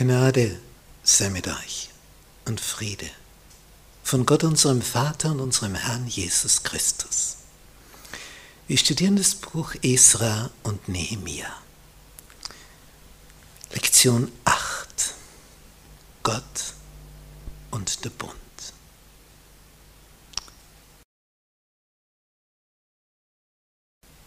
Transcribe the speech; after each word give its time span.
Gnade 0.00 0.58
sei 1.02 1.28
mit 1.28 1.46
euch 1.46 1.90
und 2.46 2.58
Friede 2.58 3.10
von 4.02 4.24
Gott 4.24 4.44
unserem 4.44 4.80
Vater 4.80 5.30
und 5.30 5.40
unserem 5.40 5.74
Herrn 5.74 6.06
Jesus 6.06 6.62
Christus. 6.62 7.36
Wir 8.66 8.78
studieren 8.78 9.16
das 9.16 9.34
Buch 9.34 9.74
Esra 9.82 10.48
und 10.62 10.88
Nehemia. 10.88 11.54
Lektion 13.72 14.32
8. 14.46 15.14
Gott 16.22 16.74
und 17.70 18.02
der 18.02 18.10
Bund. 18.10 18.32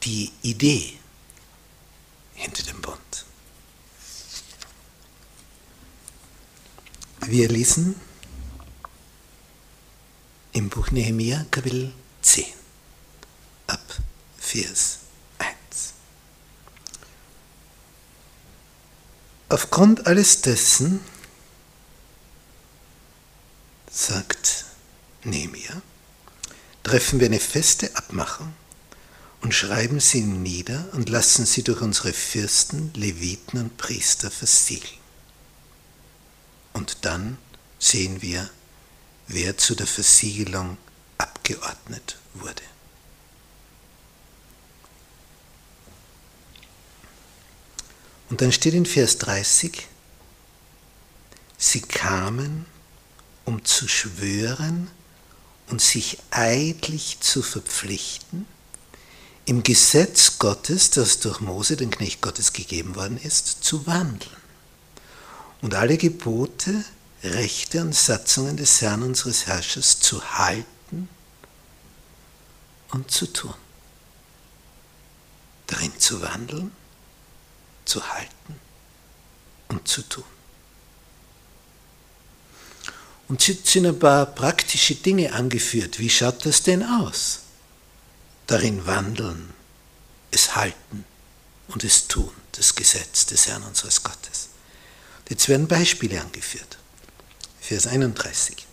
Die 0.04 0.32
Idee 0.44 1.00
hinter 2.36 2.62
dem 2.62 2.80
Bund. 2.80 3.03
Wir 7.28 7.48
lesen 7.48 7.96
im 10.52 10.70
Buch 10.70 10.92
Nehemiah 10.92 11.46
Kapitel 11.52 11.94
10 12.22 12.46
ab 13.68 13.82
Vers 14.38 15.00
1. 15.38 15.56
Aufgrund 19.50 20.06
alles 20.06 20.42
dessen, 20.42 21.00
sagt 23.90 24.66
Nehemiah, 25.24 25.82
treffen 26.84 27.20
wir 27.20 27.28
eine 27.28 27.40
feste 27.40 27.96
Abmachung 27.96 28.54
und 29.42 29.54
schreiben 29.54 30.02
sie 30.02 30.22
nieder 30.22 30.90
und 30.92 31.10
lassen 31.10 31.46
sie 31.46 31.64
durch 31.64 31.82
unsere 31.82 32.12
Fürsten, 32.12 32.92
Leviten 32.96 33.60
und 33.60 33.78
Priester 33.78 34.30
versiegeln. 34.30 35.03
Dann 37.04 37.38
sehen 37.80 38.22
wir, 38.22 38.50
wer 39.28 39.58
zu 39.58 39.76
der 39.76 39.88
Versiegelung 39.88 40.78
abgeordnet 41.18 42.18
wurde. 42.34 42.64
Und 48.30 48.42
dann 48.42 48.54
steht 48.54 48.74
in 48.74 48.86
Vers 48.86 49.18
30, 49.18 49.86
sie 51.58 51.82
kamen, 51.82 52.66
um 53.44 53.66
zu 53.66 53.90
schwören 53.90 54.90
und 55.68 55.82
sich 55.82 56.20
eidlich 56.32 57.20
zu 57.20 57.44
verpflichten, 57.44 58.48
im 59.46 59.62
Gesetz 59.62 60.40
Gottes, 60.40 60.90
das 60.90 61.20
durch 61.20 61.42
Mose, 61.42 61.76
den 61.76 61.92
Knecht 61.92 62.22
Gottes, 62.22 62.54
gegeben 62.54 62.96
worden 62.96 63.18
ist, 63.18 63.66
zu 63.66 63.86
wandeln 63.86 64.44
und 65.64 65.76
alle 65.76 65.98
Gebote, 65.98 66.84
Rechte 67.24 67.82
und 67.82 67.96
Satzungen 67.96 68.58
des 68.58 68.82
Herrn 68.82 69.02
unseres 69.02 69.48
Herrschers 69.48 70.00
zu 70.00 70.22
halten 70.38 71.08
und 72.92 73.10
zu 73.10 73.28
tun. 73.28 73.54
Darin 75.68 75.98
zu 75.98 76.22
wandeln, 76.22 76.72
zu 77.86 78.06
halten 78.10 78.60
und 79.70 79.88
zu 79.88 80.02
tun. 80.02 80.26
Und 83.30 83.48
es 83.48 83.72
sind 83.72 83.86
ein 83.86 83.98
paar 83.98 84.26
praktische 84.26 84.96
Dinge 84.96 85.34
angeführt. 85.34 86.00
Wie 86.00 86.10
schaut 86.10 86.46
das 86.46 86.62
denn 86.62 86.84
aus? 86.84 87.40
Darin 88.48 88.86
wandeln, 88.86 89.54
es 90.32 90.56
halten 90.58 91.06
und 91.70 91.86
es 91.86 92.08
tun, 92.10 92.32
das 92.52 92.76
Gesetz 92.76 93.26
des 93.26 93.48
Herrn 93.48 93.64
unseres 93.64 94.04
Gottes. 94.04 94.50
Jetzt 95.30 95.48
werden 95.48 95.68
Beispiele 95.68 96.20
angeführt. 96.20 96.78
Vers 97.74 97.88
31. 97.88 98.68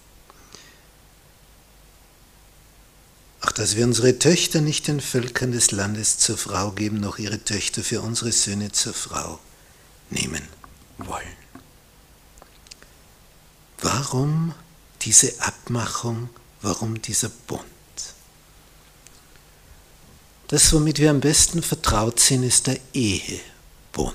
Auch 3.41 3.53
dass 3.53 3.75
wir 3.75 3.87
unsere 3.87 4.19
Töchter 4.19 4.61
nicht 4.61 4.89
den 4.89 5.01
Völkern 5.01 5.53
des 5.53 5.71
Landes 5.71 6.19
zur 6.19 6.37
Frau 6.37 6.73
geben, 6.73 7.01
noch 7.01 7.19
ihre 7.19 7.43
Töchter 7.43 7.83
für 7.83 8.03
unsere 8.03 8.31
Söhne 8.31 8.73
zur 8.73 8.93
Frau 8.93 9.39
nehmen 10.11 10.47
wollen. 10.99 11.37
Warum 13.81 14.55
diese 15.01 15.33
Abmachung? 15.41 16.29
Warum 16.61 17.01
dieser 17.01 17.31
Bund? 17.31 17.65
Das, 20.49 20.75
womit 20.75 20.99
wir 20.99 21.09
am 21.09 21.21
besten 21.21 21.63
vertraut 21.63 22.21
sind, 22.21 22.43
ist 22.43 22.67
der 22.67 22.79
Ehebund 22.93 24.15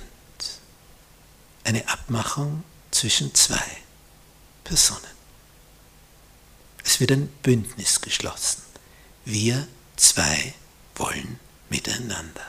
eine 1.63 1.89
Abmachung 1.89 2.63
zwischen 2.91 3.33
zwei 3.33 3.65
Personen. 4.65 5.15
Es 6.83 6.99
wird 6.99 7.13
ein 7.13 7.29
Bündnis 7.41 8.01
geschlossen. 8.01 8.61
Wir 9.23 9.65
zwei 9.95 10.53
wollen 10.95 11.39
miteinander. 11.69 12.45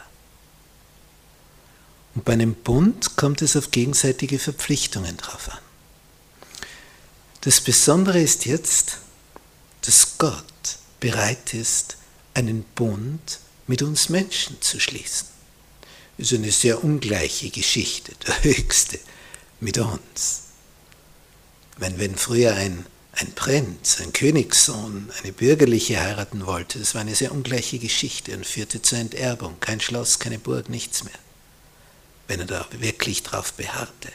Und 2.17 2.25
bei 2.25 2.33
einem 2.33 2.55
Bund 2.55 3.15
kommt 3.15 3.41
es 3.43 3.55
auf 3.55 3.71
gegenseitige 3.71 4.41
Verpflichtungen 4.41 5.17
drauf 5.17 5.49
an. 5.51 5.61
Das 7.43 7.61
Besondere 7.61 8.21
ist 8.21 8.45
jetzt, 8.45 8.99
dass 9.83 10.19
Gott 10.19 10.45
bereit 10.99 11.55
ist, 11.55 11.97
einen 12.35 12.65
Bund 12.75 13.39
mit 13.69 13.83
uns 13.83 14.09
Menschen 14.09 14.61
zu 14.61 14.81
schließen 14.81 15.37
ist 16.19 16.33
eine 16.33 16.53
sehr 16.53 16.83
ungleiche 16.83 17.51
Geschichte, 17.51 18.13
der 18.27 18.43
höchste 18.45 18.99
mit 19.61 19.79
uns. 19.79 20.43
Wenn, 21.77 21.99
wenn 21.99 22.17
früher 22.17 22.55
ein, 22.55 22.87
ein 23.13 23.33
Prinz, 23.35 24.01
ein 24.01 24.13
Königssohn, 24.13 25.11
eine 25.23 25.33
bürgerliche 25.33 26.01
heiraten 26.01 26.47
wollte, 26.47 26.79
das 26.79 26.95
war 26.95 27.03
eine 27.03 27.15
sehr 27.15 27.33
ungleiche 27.33 27.79
Geschichte 27.79 28.37
und 28.37 28.47
führte 28.47 28.81
zur 28.83 28.99
Enterbung. 28.99 29.61
Kein 29.61 29.81
Schloss, 29.81 30.19
keine 30.19 30.39
Burg, 30.39 30.69
nichts 30.69 31.05
mehr. 31.05 31.19
Wenn 32.29 32.41
er 32.41 32.47
da 32.47 32.67
wirklich 32.73 33.23
drauf 33.23 33.53
beharrte. 33.53 34.11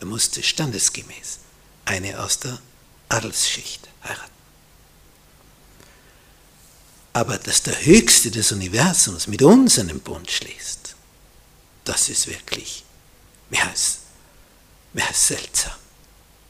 Er 0.00 0.06
musste 0.06 0.42
standesgemäß 0.42 1.38
eine 1.86 2.20
aus 2.20 2.38
der 2.38 2.58
Adelsschicht 3.08 3.88
heiraten. 4.04 4.30
Aber 7.14 7.38
dass 7.38 7.62
der 7.62 7.86
Höchste 7.86 8.30
des 8.30 8.52
Universums 8.52 9.26
mit 9.26 9.40
uns 9.40 9.78
einen 9.78 10.00
Bund 10.00 10.30
schließt, 10.30 10.94
das 11.84 12.10
ist 12.10 12.26
wirklich 12.26 12.84
mehr 13.48 13.66
als, 13.68 14.00
mehr 14.92 15.08
als 15.08 15.28
seltsam. 15.28 15.72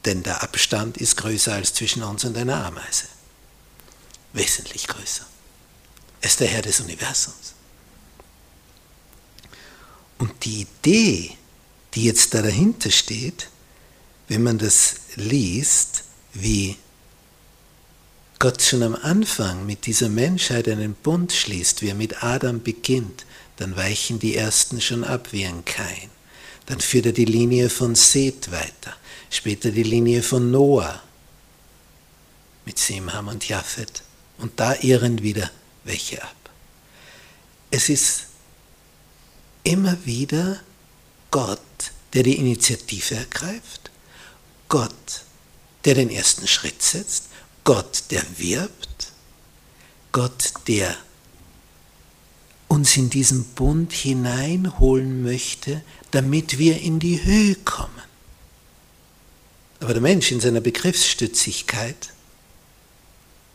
Denn 0.06 0.22
der 0.22 0.42
Abstand 0.42 0.96
ist 0.96 1.16
größer 1.16 1.52
als 1.52 1.74
zwischen 1.74 2.02
uns 2.02 2.24
und 2.24 2.36
einer 2.36 2.64
Ameise. 2.64 3.06
Wesentlich 4.32 4.86
größer. 4.86 5.26
Er 6.20 6.28
ist 6.28 6.40
der 6.40 6.48
Herr 6.48 6.62
des 6.62 6.80
Universums. 6.80 7.54
Und 10.18 10.44
die 10.44 10.62
Idee, 10.62 11.36
die 11.94 12.04
jetzt 12.04 12.32
da 12.34 12.42
dahinter 12.42 12.90
steht, 12.90 13.50
wenn 14.28 14.42
man 14.42 14.58
das 14.58 14.94
liest, 15.16 16.04
wie 16.32 16.76
Gott 18.38 18.62
schon 18.62 18.82
am 18.82 18.94
Anfang 18.94 19.66
mit 19.66 19.86
dieser 19.86 20.08
Menschheit 20.08 20.68
einen 20.68 20.94
Bund 20.94 21.32
schließt, 21.32 21.82
wie 21.82 21.88
er 21.88 21.94
mit 21.94 22.22
Adam 22.22 22.62
beginnt, 22.62 23.24
dann 23.56 23.76
weichen 23.76 24.18
die 24.18 24.36
ersten 24.36 24.80
schon 24.80 25.04
ab 25.04 25.28
wie 25.32 25.46
ein 25.46 25.64
Kain. 25.64 26.10
Dann 26.66 26.80
führt 26.80 27.06
er 27.06 27.12
die 27.12 27.24
Linie 27.24 27.70
von 27.70 27.94
Seth 27.94 28.50
weiter, 28.50 28.94
später 29.30 29.70
die 29.70 29.82
Linie 29.82 30.22
von 30.22 30.50
Noah 30.50 31.02
mit 32.64 32.78
Simham 32.78 33.28
und 33.28 33.48
Japhet 33.48 34.02
und 34.38 34.58
da 34.58 34.74
irren 34.80 35.22
wieder 35.22 35.50
welche 35.84 36.22
ab. 36.22 36.50
Es 37.70 37.88
ist 37.88 38.26
immer 39.62 39.96
wieder 40.04 40.60
Gott, 41.30 41.60
der 42.12 42.22
die 42.22 42.36
Initiative 42.36 43.16
ergreift, 43.16 43.90
Gott, 44.68 45.24
der 45.84 45.94
den 45.94 46.10
ersten 46.10 46.46
Schritt 46.46 46.82
setzt, 46.82 47.24
Gott, 47.64 48.04
der 48.10 48.24
wirbt, 48.38 49.12
Gott, 50.12 50.52
der 50.66 50.96
uns 52.68 52.96
in 52.96 53.10
diesen 53.10 53.44
Bund 53.54 53.92
hineinholen 53.92 55.22
möchte, 55.22 55.82
damit 56.10 56.58
wir 56.58 56.80
in 56.80 56.98
die 56.98 57.22
Höhe 57.22 57.54
kommen. 57.56 58.05
Aber 59.80 59.92
der 59.92 60.02
Mensch 60.02 60.32
in 60.32 60.40
seiner 60.40 60.60
Begriffsstützigkeit 60.60 62.12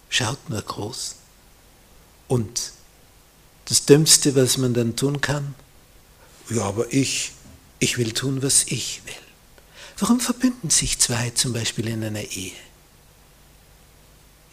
schaut 0.10 0.50
nur 0.50 0.62
groß. 0.62 1.16
Und 2.28 2.74
das 3.66 3.86
Dümmste, 3.86 4.36
was 4.36 4.58
man 4.58 4.74
dann 4.74 4.96
tun 4.96 5.22
kann, 5.22 5.56
ja, 6.50 6.64
aber 6.64 6.92
ich, 6.94 7.32
ich 7.80 7.98
will 7.98 8.12
tun, 8.12 8.44
was 8.44 8.66
ich 8.66 9.02
will. 9.06 9.14
Warum 9.98 10.20
verbünden 10.20 10.70
sich 10.70 11.00
zwei 11.00 11.30
zum 11.32 11.54
Beispiel 11.54 11.88
in 11.88 12.04
einer 12.04 12.24
Ehe? 12.24 12.54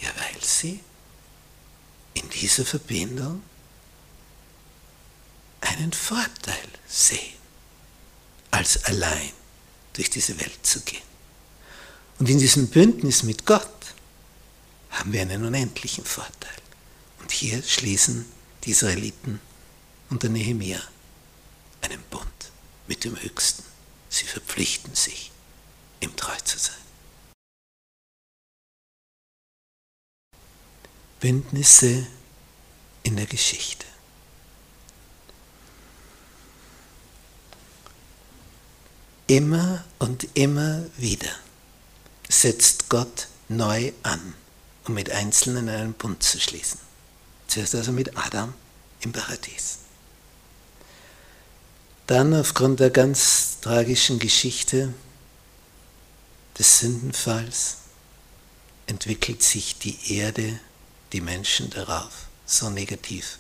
Ja, 0.01 0.09
weil 0.17 0.43
sie 0.43 0.81
in 2.15 2.29
dieser 2.31 2.65
Verbindung 2.65 3.43
einen 5.61 5.93
Vorteil 5.93 6.69
sehen, 6.87 7.37
als 8.51 8.85
allein 8.85 9.33
durch 9.95 10.11
diese 10.11 10.39
Welt 10.41 10.65
zu 10.65 10.81
gehen. 10.81 11.08
Und 12.19 12.29
in 12.29 12.39
diesem 12.39 12.69
Bündnis 12.69 13.23
mit 13.23 13.47
Gott 13.47 13.69
haben 14.91 15.13
wir 15.13 15.23
einen 15.23 15.45
unendlichen 15.45 16.05
Vorteil. 16.05 16.57
Und 17.21 17.31
hier 17.31 17.63
schließen 17.63 18.27
die 18.65 18.71
Israeliten 18.71 19.41
unter 20.11 20.29
Nehemia 20.29 20.81
einen 21.83 22.03
Bund 22.11 22.51
mit 22.89 23.05
dem 23.05 23.21
Höchsten. 23.21 23.63
Sie 24.09 24.25
verpflichten 24.25 24.95
sich, 24.95 25.31
ihm 26.01 26.17
treu 26.17 26.37
zu 26.45 26.59
sein. 26.59 26.75
Bündnisse 31.21 32.07
in 33.03 33.17
der 33.17 33.27
Geschichte. 33.27 33.87
Immer 39.27 39.85
und 39.99 40.27
immer 40.35 40.87
wieder 40.97 41.31
setzt 42.29 42.89
Gott 42.89 43.29
neu 43.49 43.93
an, 44.03 44.35
um 44.87 44.95
mit 44.95 45.11
Einzelnen 45.11 45.69
einen 45.69 45.95
Bund 45.95 46.23
zu 46.23 46.39
schließen. 46.41 46.81
Zuerst 47.47 47.75
also 47.75 47.93
mit 47.93 48.17
Adam 48.17 48.53
im 49.01 49.13
Paradies. 49.13 49.79
Dann 52.07 52.35
aufgrund 52.35 52.81
der 52.81 52.91
ganz 52.91 53.61
tragischen 53.61 54.19
Geschichte 54.19 54.93
des 56.59 56.81
Sündenfalls 56.81 57.79
entwickelt 58.87 59.43
sich 59.43 59.79
die 59.79 60.15
Erde, 60.17 60.59
die 61.13 61.21
Menschen 61.21 61.71
darauf 61.71 62.27
so 62.47 62.71
negativ, 62.71 63.39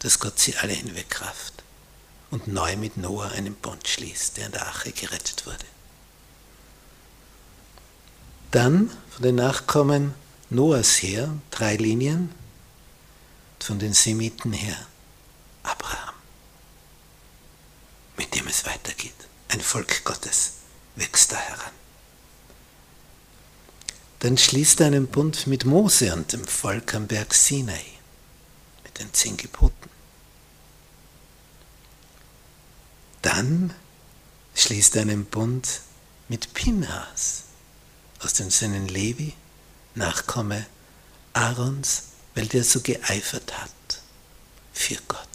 dass 0.00 0.18
Gott 0.18 0.38
sie 0.38 0.56
alle 0.56 0.72
hinwegrafft 0.72 1.62
und 2.30 2.48
neu 2.48 2.76
mit 2.76 2.96
Noah 2.96 3.30
einen 3.30 3.54
Bund 3.54 3.86
schließt, 3.86 4.36
der 4.36 4.46
in 4.46 4.52
der 4.52 4.66
Ache 4.66 4.90
gerettet 4.92 5.46
wurde. 5.46 5.64
Dann 8.52 8.90
von 9.08 9.22
den 9.22 9.36
Nachkommen 9.36 10.14
Noahs 10.50 11.02
her, 11.02 11.34
drei 11.50 11.76
Linien, 11.76 12.34
von 13.58 13.78
den 13.78 13.94
Semiten 13.94 14.52
her 14.52 14.76
Abraham, 15.62 16.14
mit 18.18 18.34
dem 18.34 18.46
es 18.48 18.66
weitergeht. 18.66 19.14
Ein 19.48 19.62
Volk 19.62 20.04
Gottes 20.04 20.52
wächst 20.96 21.32
da 21.32 21.36
heran. 21.36 21.72
Dann 24.18 24.36
schließt 24.36 24.80
er 24.80 24.88
einen 24.88 25.06
Bund 25.06 25.46
mit 25.46 25.64
Mose 25.64 26.12
und 26.12 26.34
dem 26.34 26.44
Volk 26.44 26.94
am 26.94 27.06
Berg 27.06 27.32
Sinai, 27.32 27.86
mit 28.84 28.98
den 28.98 29.14
zehn 29.14 29.38
Geboten. 29.38 29.88
Dann 33.22 33.72
schließt 34.54 34.96
er 34.96 35.02
einen 35.02 35.24
Bund 35.24 35.80
mit 36.28 36.52
Pinhas 36.52 37.44
aus 38.22 38.34
den 38.34 38.50
Söhnen 38.50 38.88
Levi, 38.88 39.34
Nachkomme 39.94 40.66
Aarons, 41.32 42.04
weil 42.34 42.46
der 42.46 42.64
so 42.64 42.80
geeifert 42.80 43.58
hat 43.58 43.70
für 44.72 44.96
Gott, 45.08 45.28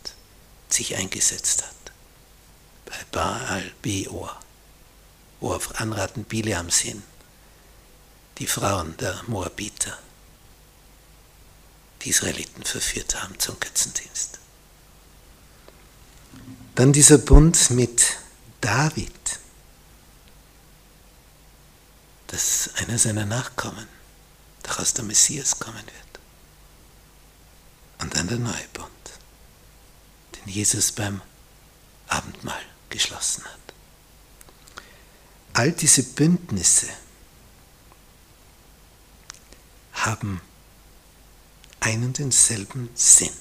sich 0.69 0.95
eingesetzt 0.95 1.63
hat. 1.63 1.73
Bei 2.85 2.97
Baal 3.11 3.71
Beor, 3.81 4.39
wo 5.39 5.53
auf 5.53 5.79
Anraten 5.79 6.23
Bileams 6.23 6.79
hin 6.79 7.03
die 8.37 8.47
Frauen 8.47 8.95
der 8.97 9.21
Moabiter 9.27 9.97
die 12.03 12.09
Israeliten 12.09 12.63
verführt 12.63 13.21
haben 13.21 13.39
zum 13.39 13.59
Götzendienst. 13.59 14.39
Dann 16.75 16.93
dieser 16.93 17.17
Bund 17.17 17.71
mit 17.71 18.17
David, 18.61 19.39
dass 22.27 22.69
einer 22.75 22.97
seiner 22.97 23.25
Nachkommen 23.25 23.87
daraus 24.63 24.93
der 24.93 25.05
Messias 25.05 25.59
kommen 25.59 25.83
wird. 25.85 26.19
Und 27.99 28.15
dann 28.15 28.27
der 28.27 28.37
neue 28.37 28.67
Bund, 28.73 28.89
den 30.35 30.53
Jesus 30.53 30.91
beim 30.91 31.21
Abendmahl 32.07 32.61
geschlossen 32.89 33.43
hat. 33.45 33.59
All 35.53 35.71
diese 35.71 36.03
Bündnisse 36.03 36.87
haben 39.93 40.41
einen 41.79 42.05
und 42.05 42.19
denselben 42.19 42.89
Sinn. 42.93 43.31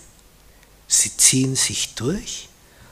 Sie 0.88 1.14
ziehen 1.16 1.56
sich 1.56 1.94
durch 1.94 2.48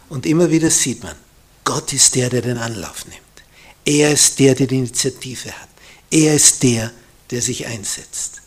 und 0.09 0.27
immer 0.27 0.51
wieder 0.51 0.71
sieht 0.71 1.03
man, 1.03 1.17
Gott 1.65 1.93
ist 1.93 2.15
der, 2.15 2.29
der 2.29 2.43
den 2.43 2.59
Anlauf 2.59 3.07
nimmt. 3.07 3.21
Er 3.85 4.13
ist 4.13 4.39
der, 4.39 4.55
der 4.55 4.67
die 4.67 4.79
Initiative 4.79 5.53
hat. 5.53 5.69
Er 6.15 6.37
ist 6.37 6.63
der, 6.63 6.93
der 7.33 7.43
sich 7.43 7.67
einsetzt. 7.67 8.41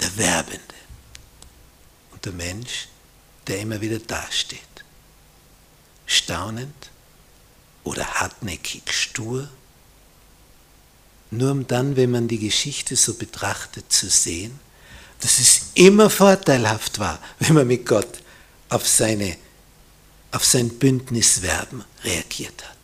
Der 0.00 0.16
Werbende. 0.16 0.62
Und 2.12 2.24
der 2.24 2.32
Mensch, 2.32 2.86
der 3.48 3.58
immer 3.58 3.80
wieder 3.80 3.98
dasteht. 3.98 4.60
Staunend 6.06 6.90
oder 7.82 8.06
hartnäckig 8.06 8.92
stur. 8.92 9.50
Nur 11.32 11.50
um 11.50 11.66
dann, 11.66 11.96
wenn 11.96 12.12
man 12.12 12.28
die 12.28 12.38
Geschichte 12.38 12.94
so 12.94 13.14
betrachtet, 13.14 13.92
zu 13.92 14.08
sehen, 14.08 14.60
dass 15.18 15.40
es 15.40 15.72
immer 15.74 16.08
vorteilhaft 16.08 17.00
war, 17.00 17.18
wenn 17.40 17.54
man 17.54 17.66
mit 17.66 17.84
Gott 17.84 18.20
auf 18.68 18.86
seine 18.86 19.36
auf 20.30 20.44
sein 20.44 20.78
Bündniswerben 20.78 21.84
reagiert 22.04 22.62
hat. 22.62 22.78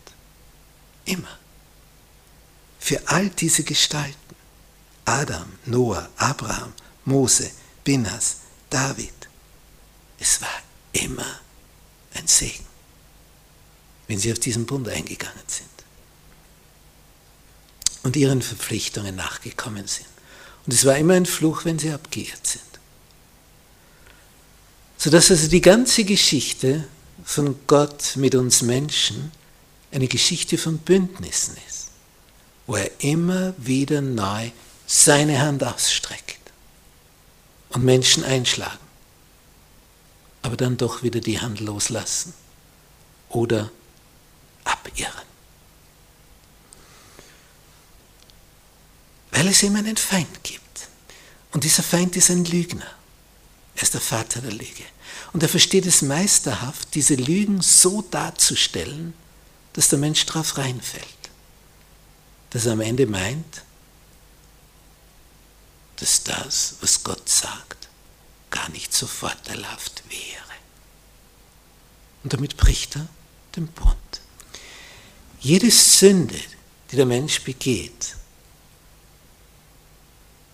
Immer. 1.05 1.39
Für 2.89 3.07
all 3.07 3.29
diese 3.29 3.61
Gestalten, 3.61 4.35
Adam, 5.05 5.45
Noah, 5.67 6.09
Abraham, 6.17 6.73
Mose, 7.05 7.51
Binas, 7.83 8.37
David, 8.67 9.13
es 10.17 10.41
war 10.41 10.63
immer 10.93 11.39
ein 12.15 12.25
Segen, 12.25 12.65
wenn 14.07 14.17
sie 14.17 14.31
auf 14.31 14.39
diesen 14.39 14.65
Bund 14.65 14.89
eingegangen 14.89 15.43
sind 15.45 15.69
und 18.01 18.15
ihren 18.15 18.41
Verpflichtungen 18.41 19.15
nachgekommen 19.15 19.85
sind. 19.85 20.09
Und 20.65 20.73
es 20.73 20.83
war 20.83 20.97
immer 20.97 21.13
ein 21.13 21.27
Fluch, 21.27 21.65
wenn 21.65 21.77
sie 21.77 21.91
abgeirrt 21.91 22.47
sind. 22.47 22.63
Sodass 24.97 25.29
also 25.29 25.47
die 25.47 25.61
ganze 25.61 26.05
Geschichte 26.05 26.87
von 27.23 27.55
Gott 27.67 28.15
mit 28.15 28.33
uns 28.33 28.63
Menschen 28.63 29.31
eine 29.91 30.07
Geschichte 30.07 30.57
von 30.57 30.79
Bündnissen 30.79 31.55
ist, 31.67 31.88
wo 32.69 32.75
er 32.75 32.91
immer 32.99 33.55
wieder 33.57 33.99
neu 33.99 34.51
seine 34.85 35.39
Hand 35.39 35.63
ausstreckt 35.63 36.39
und 37.69 37.83
Menschen 37.83 38.23
einschlagen, 38.23 38.77
aber 40.43 40.55
dann 40.55 40.77
doch 40.77 41.01
wieder 41.01 41.19
die 41.19 41.41
Hand 41.41 41.61
loslassen 41.61 42.31
oder 43.29 43.71
abirren. 44.65 45.25
Weil 49.31 49.47
es 49.47 49.63
immer 49.63 49.79
einen 49.79 49.97
Feind 49.97 50.43
gibt. 50.43 50.89
Und 51.51 51.63
dieser 51.63 51.81
Feind 51.81 52.15
ist 52.17 52.29
ein 52.29 52.45
Lügner. 52.45 52.85
Er 53.77 53.81
ist 53.81 53.95
der 53.95 54.01
Vater 54.01 54.41
der 54.41 54.51
Lüge. 54.51 54.83
Und 55.33 55.41
er 55.41 55.49
versteht 55.49 55.87
es 55.87 56.03
meisterhaft, 56.03 56.93
diese 56.93 57.15
Lügen 57.15 57.63
so 57.63 58.03
darzustellen, 58.03 59.15
dass 59.73 59.89
der 59.89 59.97
Mensch 59.97 60.23
darauf 60.27 60.59
reinfällt. 60.59 61.18
Dass 62.49 62.65
er 62.65 62.73
am 62.73 62.81
Ende 62.81 63.05
meint, 63.05 63.63
dass 65.97 66.23
das, 66.23 66.75
was 66.81 67.03
Gott 67.03 67.27
sagt, 67.27 67.89
gar 68.49 68.69
nicht 68.69 68.93
so 68.93 69.05
vorteilhaft 69.05 70.03
wäre. 70.09 70.39
Und 72.23 72.33
damit 72.33 72.57
bricht 72.57 72.95
er 72.95 73.07
den 73.55 73.67
Bund. 73.67 73.95
Jede 75.39 75.71
Sünde, 75.71 76.39
die 76.91 76.95
der 76.95 77.05
Mensch 77.05 77.43
begeht, 77.43 78.15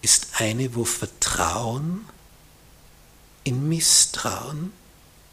ist 0.02 0.28
eine, 0.34 0.76
wo 0.76 0.86
Vertrauen 0.86 2.08
in 3.44 3.68
Misstrauen 3.68 4.72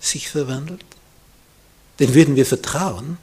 sich 0.00 0.28
verwandelt? 0.28 0.85
Denn 1.99 2.14
würden 2.14 2.37
wir 2.37 2.47
vertrauen, 2.47 3.19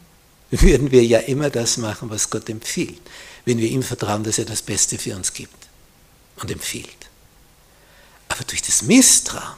würden 0.51 0.91
wir 0.91 1.03
ja 1.03 1.19
immer 1.19 1.49
das 1.49 1.77
machen, 1.77 2.09
was 2.09 2.29
Gott 2.29 2.49
empfiehlt, 2.49 3.01
wenn 3.45 3.59
wir 3.59 3.69
ihm 3.69 3.83
vertrauen, 3.83 4.23
dass 4.23 4.39
er 4.39 4.45
das 4.45 4.61
Beste 4.61 4.97
für 4.97 5.15
uns 5.15 5.33
gibt 5.33 5.67
und 6.37 6.49
empfiehlt. 6.51 7.09
Aber 8.29 8.43
durch 8.43 8.61
das 8.61 8.81
Misstrauen 8.81 9.57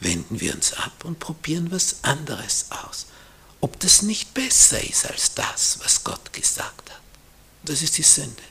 wenden 0.00 0.40
wir 0.40 0.54
uns 0.54 0.72
ab 0.72 1.04
und 1.04 1.18
probieren 1.18 1.70
was 1.70 1.96
anderes 2.02 2.66
aus. 2.70 3.06
Ob 3.60 3.78
das 3.80 4.02
nicht 4.02 4.34
besser 4.34 4.82
ist 4.82 5.06
als 5.08 5.34
das, 5.34 5.78
was 5.82 6.02
Gott 6.02 6.32
gesagt 6.32 6.90
hat. 6.90 7.00
Das 7.64 7.82
ist 7.82 7.96
die 7.98 8.02
Sünde. 8.02 8.42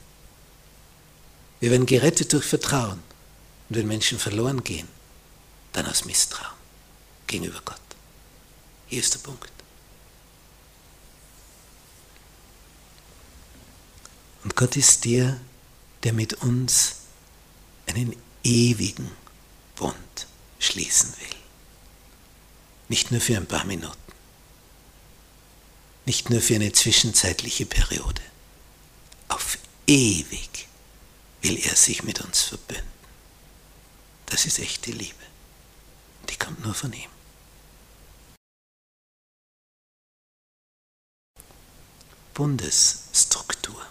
Wir 1.59 1.71
werden 1.71 1.85
gerettet 1.85 2.31
durch 2.31 2.45
Vertrauen. 2.45 3.03
Und 3.69 3.77
wenn 3.77 3.87
Menschen 3.87 4.19
verloren 4.19 4.63
gehen, 4.63 4.87
dann 5.73 5.85
aus 5.85 6.05
Misstrauen 6.05 6.55
gegenüber 7.27 7.61
Gott. 7.63 7.77
Hier 8.87 8.99
ist 8.99 9.13
der 9.13 9.19
Punkt. 9.19 9.51
Und 14.43 14.55
Gott 14.55 14.75
ist 14.75 15.05
der, 15.05 15.39
der 16.03 16.13
mit 16.13 16.33
uns 16.35 16.95
einen 17.87 18.15
ewigen 18.43 19.11
Bund 19.75 20.27
schließen 20.59 21.13
will. 21.19 21.37
Nicht 22.89 23.11
nur 23.11 23.21
für 23.21 23.37
ein 23.37 23.47
paar 23.47 23.65
Minuten, 23.65 23.97
nicht 26.05 26.29
nur 26.29 26.41
für 26.41 26.55
eine 26.55 26.71
zwischenzeitliche 26.71 27.65
Periode. 27.65 28.21
Auf 29.27 29.57
ewig 29.87 30.67
will 31.41 31.57
er 31.57 31.75
sich 31.75 32.03
mit 32.03 32.21
uns 32.21 32.41
verbünden. 32.41 32.87
Das 34.25 34.45
ist 34.45 34.59
echte 34.59 34.91
Liebe. 34.91 35.15
Die 36.29 36.35
kommt 36.35 36.63
nur 36.63 36.73
von 36.73 36.91
ihm. 36.93 37.09
Bundesstruktur. 42.33 43.85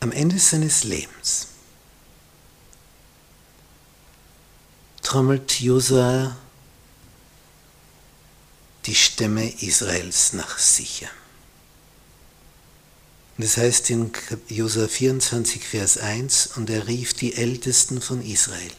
Am 0.00 0.12
Ende 0.12 0.38
seines 0.38 0.84
Lebens 0.84 1.48
trommelt 5.02 5.60
Josua 5.60 6.36
die 8.86 8.94
Stämme 8.94 9.50
Israels 9.62 10.32
nach 10.34 10.58
sich. 10.58 11.06
Das 13.38 13.56
heißt 13.56 13.90
in 13.90 14.12
Josua 14.48 14.88
24, 14.88 15.64
Vers 15.64 15.98
1, 15.98 16.48
und 16.56 16.70
er 16.70 16.86
rief 16.86 17.14
die 17.14 17.34
Ältesten 17.34 18.00
von 18.00 18.20
Israel, 18.22 18.72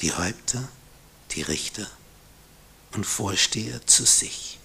die 0.00 0.12
Häupter, 0.12 0.68
die 1.32 1.42
Richter 1.42 1.86
und 2.92 3.04
Vorsteher 3.04 3.86
zu 3.86 4.04
sich. 4.04 4.58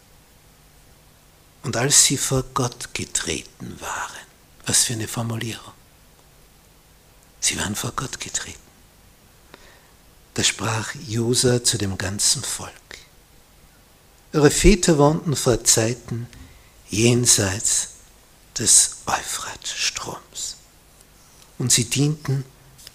Und 1.64 1.78
als 1.78 2.06
sie 2.06 2.18
vor 2.18 2.44
Gott 2.54 2.94
getreten 2.94 3.80
waren, 3.80 4.26
was 4.66 4.84
für 4.86 4.94
eine 4.94 5.08
Formulierung, 5.08 5.74
sie 7.40 7.58
waren 7.60 7.76
vor 7.76 7.92
Gott 7.96 8.20
getreten. 8.20 8.60
Da 10.34 10.44
sprach 10.44 10.94
Josa 11.08 11.64
zu 11.64 11.78
dem 11.78 11.98
ganzen 11.98 12.44
Volk. 12.44 12.72
Eure 14.34 14.52
Väter 14.52 14.98
wohnten 14.98 15.36
vor 15.36 15.64
Zeiten 15.64 16.28
jenseits 16.90 17.92
des 18.58 18.98
Euphratstroms. 19.06 20.58
Und 21.58 21.72
sie 21.72 21.86
dienten 21.86 22.44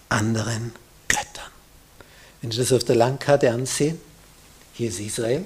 anderen 0.09 0.73
Göttern. 1.07 1.51
Wenn 2.41 2.51
Sie 2.51 2.57
das 2.57 2.71
auf 2.71 2.83
der 2.83 2.95
Landkarte 2.95 3.51
ansehen, 3.51 3.99
hier 4.73 4.89
ist 4.89 4.99
Israel. 4.99 5.45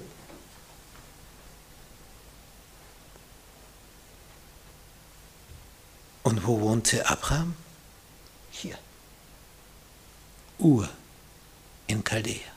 Und 6.25 6.47
wo 6.47 6.59
wohnte 6.59 7.07
Abraham? 7.07 7.53
Hier. 8.49 8.79
Ur 10.57 10.89
in 11.85 12.03
Chaldea. 12.03 12.51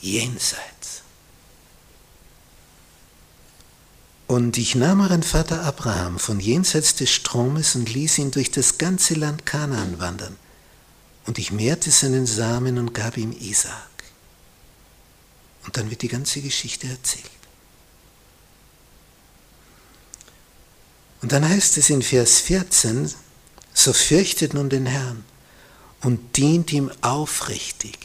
Jenseits 0.00 1.02
Und 4.26 4.58
ich 4.58 4.74
nahm 4.74 5.00
euren 5.00 5.22
Vater 5.22 5.62
Abraham 5.62 6.18
von 6.18 6.40
jenseits 6.40 6.96
des 6.96 7.10
Stromes 7.10 7.76
und 7.76 7.94
ließ 7.94 8.18
ihn 8.18 8.32
durch 8.32 8.50
das 8.50 8.78
ganze 8.78 9.14
Land 9.14 9.46
Kanaan 9.46 10.00
wandern. 10.00 10.36
Und 11.24 11.38
ich 11.38 11.52
mehrte 11.52 11.92
seinen 11.92 12.26
Samen 12.26 12.78
und 12.78 12.94
gab 12.94 13.16
ihm 13.16 13.30
Isaak. 13.30 14.02
Und 15.64 15.76
dann 15.76 15.88
wird 15.88 16.02
die 16.02 16.08
ganze 16.08 16.42
Geschichte 16.42 16.88
erzählt. 16.88 17.37
Und 21.22 21.32
dann 21.32 21.48
heißt 21.48 21.78
es 21.78 21.90
in 21.90 22.02
Vers 22.02 22.38
14, 22.40 23.12
so 23.74 23.92
fürchtet 23.92 24.54
nun 24.54 24.70
den 24.70 24.86
Herrn 24.86 25.24
und 26.02 26.36
dient 26.36 26.72
ihm 26.72 26.90
aufrichtig 27.00 27.98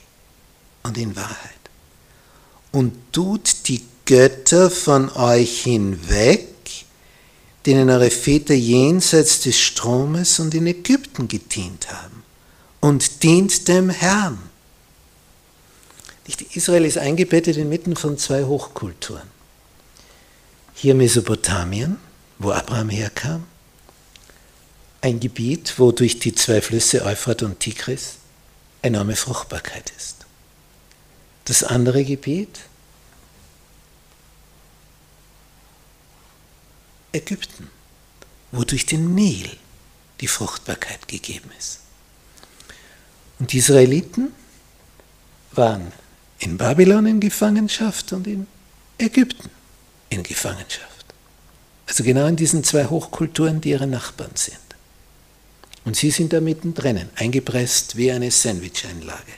und 0.83 0.97
in 0.97 1.15
Wahrheit 1.15 1.63
und 2.73 2.93
tut 3.13 3.67
die 3.69 3.81
Götter 4.05 4.69
von 4.69 5.09
euch 5.11 5.61
hinweg, 5.61 6.49
denen 7.65 7.89
eure 7.89 8.09
Väter 8.11 8.55
jenseits 8.55 9.39
des 9.39 9.57
Stromes 9.57 10.39
und 10.39 10.53
in 10.53 10.67
Ägypten 10.67 11.29
gedient 11.29 11.89
haben, 11.93 12.23
und 12.81 13.23
dient 13.23 13.69
dem 13.69 13.89
Herrn. 13.89 14.37
Israel 16.53 16.83
ist 16.83 16.97
eingebettet 16.97 17.55
inmitten 17.57 17.95
von 17.95 18.17
zwei 18.17 18.43
Hochkulturen. 18.43 19.27
Hier 20.73 20.95
Mesopotamien, 20.95 21.97
wo 22.43 22.51
Abraham 22.51 22.89
herkam, 22.89 23.45
ein 25.01 25.19
Gebiet, 25.19 25.77
wo 25.77 25.91
durch 25.91 26.19
die 26.19 26.33
zwei 26.33 26.61
Flüsse 26.61 27.03
Euphrat 27.03 27.43
und 27.43 27.59
Tigris 27.59 28.17
enorme 28.81 29.15
Fruchtbarkeit 29.15 29.91
ist. 29.97 30.25
Das 31.45 31.63
andere 31.63 32.05
Gebiet, 32.05 32.59
Ägypten, 37.11 37.69
wo 38.51 38.63
durch 38.63 38.85
den 38.85 39.13
Nil 39.13 39.49
die 40.21 40.27
Fruchtbarkeit 40.27 41.07
gegeben 41.07 41.51
ist. 41.59 41.81
Und 43.39 43.51
die 43.51 43.57
Israeliten 43.57 44.31
waren 45.51 45.91
in 46.39 46.57
Babylon 46.57 47.05
in 47.05 47.19
Gefangenschaft 47.19 48.13
und 48.13 48.25
in 48.25 48.47
Ägypten 48.97 49.49
in 50.09 50.23
Gefangenschaft. 50.23 50.92
Also 51.87 52.03
genau 52.03 52.27
in 52.27 52.35
diesen 52.35 52.63
zwei 52.63 52.85
Hochkulturen, 52.85 53.61
die 53.61 53.71
ihre 53.71 53.87
Nachbarn 53.87 54.35
sind. 54.35 54.57
Und 55.85 55.95
sie 55.97 56.11
sind 56.11 56.31
da 56.31 56.39
mittendrin, 56.39 57.09
eingepresst 57.15 57.97
wie 57.97 58.11
eine 58.11 58.31
Sandwich-Einlage 58.31 59.33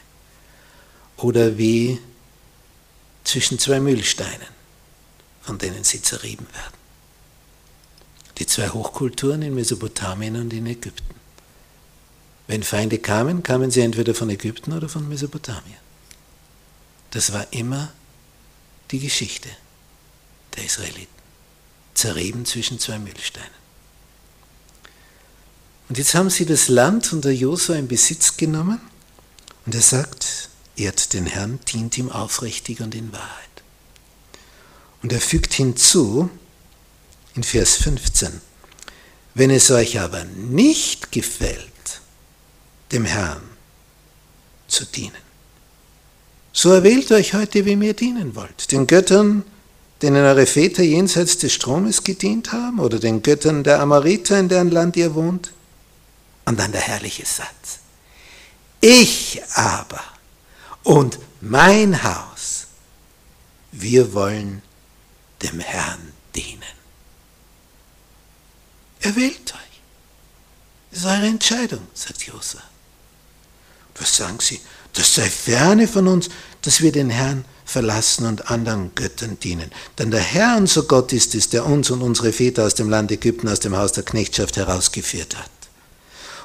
oder 1.17 1.57
wie 1.57 1.99
zwischen 3.23 3.57
zwei 3.57 3.79
Mühlsteinen, 3.79 4.47
von 5.41 5.57
denen 5.57 5.83
sie 5.83 6.01
zerrieben 6.01 6.45
werden 6.53 6.85
die 8.37 8.45
zwei 8.45 8.69
Hochkulturen 8.69 9.41
in 9.41 9.55
Mesopotamien 9.55 10.35
und 10.35 10.53
in 10.53 10.65
Ägypten. 10.65 11.15
Wenn 12.47 12.63
Feinde 12.63 12.99
kamen, 12.99 13.43
kamen 13.43 13.71
sie 13.71 13.81
entweder 13.81 14.13
von 14.13 14.29
Ägypten 14.29 14.73
oder 14.73 14.89
von 14.89 15.07
Mesopotamien. 15.07 15.77
Das 17.11 17.33
war 17.33 17.47
immer 17.51 17.91
die 18.91 18.99
Geschichte 18.99 19.49
der 20.55 20.65
Israeliten. 20.65 21.14
Zerrieben 21.95 22.45
zwischen 22.45 22.79
zwei 22.79 22.99
Mühlsteinen. 22.99 23.49
Und 25.89 25.97
jetzt 25.97 26.15
haben 26.15 26.29
sie 26.29 26.45
das 26.45 26.67
Land 26.67 27.13
unter 27.13 27.31
Josua 27.31 27.75
in 27.75 27.87
Besitz 27.87 28.37
genommen 28.37 28.79
und 29.65 29.75
er 29.75 29.81
sagt, 29.81 30.49
ehrt 30.75 31.13
den 31.13 31.25
Herrn, 31.25 31.59
dient 31.71 31.97
ihm 31.97 32.11
aufrichtig 32.11 32.81
und 32.81 32.95
in 32.95 33.11
Wahrheit. 33.11 33.63
Und 35.01 35.13
er 35.13 35.21
fügt 35.21 35.53
hinzu, 35.53 36.29
in 37.35 37.43
Vers 37.43 37.75
15. 37.75 38.41
Wenn 39.33 39.51
es 39.51 39.69
euch 39.69 39.99
aber 39.99 40.23
nicht 40.23 41.11
gefällt, 41.11 42.01
dem 42.91 43.05
Herrn 43.05 43.43
zu 44.67 44.85
dienen, 44.85 45.13
so 46.53 46.71
erwählt 46.71 47.11
euch 47.11 47.33
heute, 47.33 47.65
wem 47.65 47.81
ihr 47.81 47.93
dienen 47.93 48.35
wollt. 48.35 48.71
Den 48.71 48.87
Göttern, 48.87 49.43
denen 50.01 50.25
eure 50.25 50.45
Väter 50.45 50.83
jenseits 50.83 51.37
des 51.37 51.53
Stromes 51.53 52.03
gedient 52.03 52.51
haben, 52.51 52.79
oder 52.79 52.99
den 52.99 53.21
Göttern 53.21 53.63
der 53.63 53.79
Amoriter, 53.79 54.39
in 54.39 54.49
deren 54.49 54.71
Land 54.71 54.95
ihr 54.95 55.15
wohnt? 55.15 55.51
Und 56.45 56.59
dann 56.59 56.71
der 56.71 56.81
herrliche 56.81 57.25
Satz. 57.25 57.79
Ich 58.81 59.41
aber 59.55 60.03
und 60.83 61.17
mein 61.41 62.03
Haus, 62.03 62.67
wir 63.71 64.13
wollen 64.13 64.61
dem 65.41 65.59
Herrn 65.59 66.13
dienen. 66.35 66.61
Er 69.01 69.15
wählt 69.15 69.53
euch. 69.53 69.81
Das 70.91 70.99
ist 70.99 71.05
eure 71.05 71.27
Entscheidung, 71.27 71.87
sagt 71.93 72.23
Josua. 72.23 72.61
Was 73.97 74.15
sagen 74.15 74.39
sie? 74.39 74.61
Das 74.93 75.15
sei 75.15 75.29
ferne 75.29 75.87
von 75.87 76.07
uns, 76.07 76.29
dass 76.61 76.81
wir 76.81 76.91
den 76.91 77.09
Herrn 77.09 77.45
verlassen 77.65 78.25
und 78.25 78.49
anderen 78.49 78.93
Göttern 78.95 79.39
dienen. 79.39 79.71
Denn 79.97 80.11
der 80.11 80.21
Herr 80.21 80.55
unser 80.57 80.83
Gott 80.83 81.11
ist 81.11 81.35
es, 81.35 81.49
der 81.49 81.65
uns 81.65 81.89
und 81.89 82.01
unsere 82.01 82.31
Väter 82.31 82.65
aus 82.65 82.75
dem 82.75 82.89
Land 82.89 83.11
Ägypten, 83.11 83.49
aus 83.49 83.59
dem 83.59 83.75
Haus 83.75 83.91
der 83.91 84.03
Knechtschaft 84.03 84.55
herausgeführt 84.55 85.35
hat. 85.35 85.49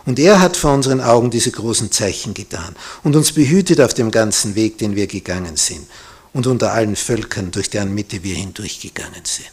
Und 0.06 0.18
er 0.18 0.40
hat 0.40 0.56
vor 0.56 0.72
unseren 0.72 1.00
Augen 1.00 1.30
diese 1.30 1.50
großen 1.50 1.92
Zeichen 1.92 2.32
getan 2.32 2.74
und 3.04 3.14
uns 3.14 3.32
behütet 3.32 3.80
auf 3.80 3.92
dem 3.92 4.10
ganzen 4.10 4.54
Weg, 4.54 4.78
den 4.78 4.96
wir 4.96 5.06
gegangen 5.06 5.56
sind 5.56 5.86
und 6.32 6.46
unter 6.46 6.72
allen 6.72 6.96
Völkern, 6.96 7.50
durch 7.50 7.70
deren 7.70 7.94
Mitte 7.94 8.22
wir 8.22 8.34
hindurchgegangen 8.34 9.24
sind. 9.24 9.50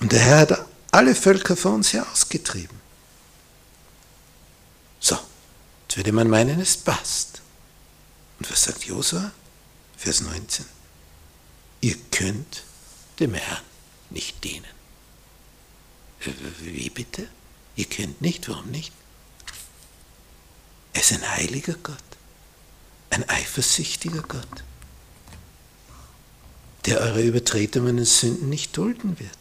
Und 0.00 0.12
der 0.12 0.20
Herr 0.20 0.38
hat 0.38 0.66
alle 0.90 1.14
Völker 1.14 1.56
vor 1.56 1.74
uns 1.74 1.92
her 1.92 2.06
ausgetrieben. 2.12 2.76
So, 5.00 5.16
jetzt 5.86 5.96
würde 5.96 6.12
man 6.12 6.28
meinen, 6.28 6.60
es 6.60 6.76
passt. 6.76 7.33
Und 8.44 8.50
was 8.50 8.64
sagt 8.64 8.84
Josua? 8.84 9.32
Vers 9.96 10.20
19. 10.20 10.66
Ihr 11.80 11.96
könnt 12.10 12.64
dem 13.18 13.32
Herrn 13.32 13.62
nicht 14.10 14.44
dienen. 14.44 14.68
Wie 16.60 16.90
bitte? 16.90 17.26
Ihr 17.74 17.86
könnt 17.86 18.20
nicht, 18.20 18.46
warum 18.50 18.70
nicht? 18.70 18.92
Er 20.92 21.00
ist 21.00 21.12
ein 21.12 21.26
heiliger 21.26 21.72
Gott, 21.72 21.96
ein 23.08 23.26
eifersüchtiger 23.30 24.20
Gott, 24.22 24.64
der 26.84 27.00
eure 27.00 27.22
Übertretungen 27.22 27.98
und 27.98 28.04
Sünden 28.04 28.50
nicht 28.50 28.76
dulden 28.76 29.18
wird. 29.18 29.38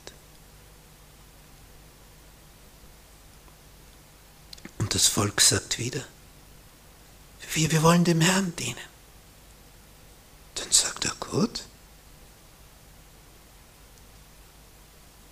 Und 4.77 4.95
das 4.95 5.07
Volk 5.07 5.41
sagt 5.41 5.77
wieder, 5.77 6.05
wir, 7.53 7.69
wir 7.69 7.83
wollen 7.83 8.05
dem 8.05 8.21
Herrn 8.21 8.55
dienen. 8.55 8.92
Gut. 11.33 11.63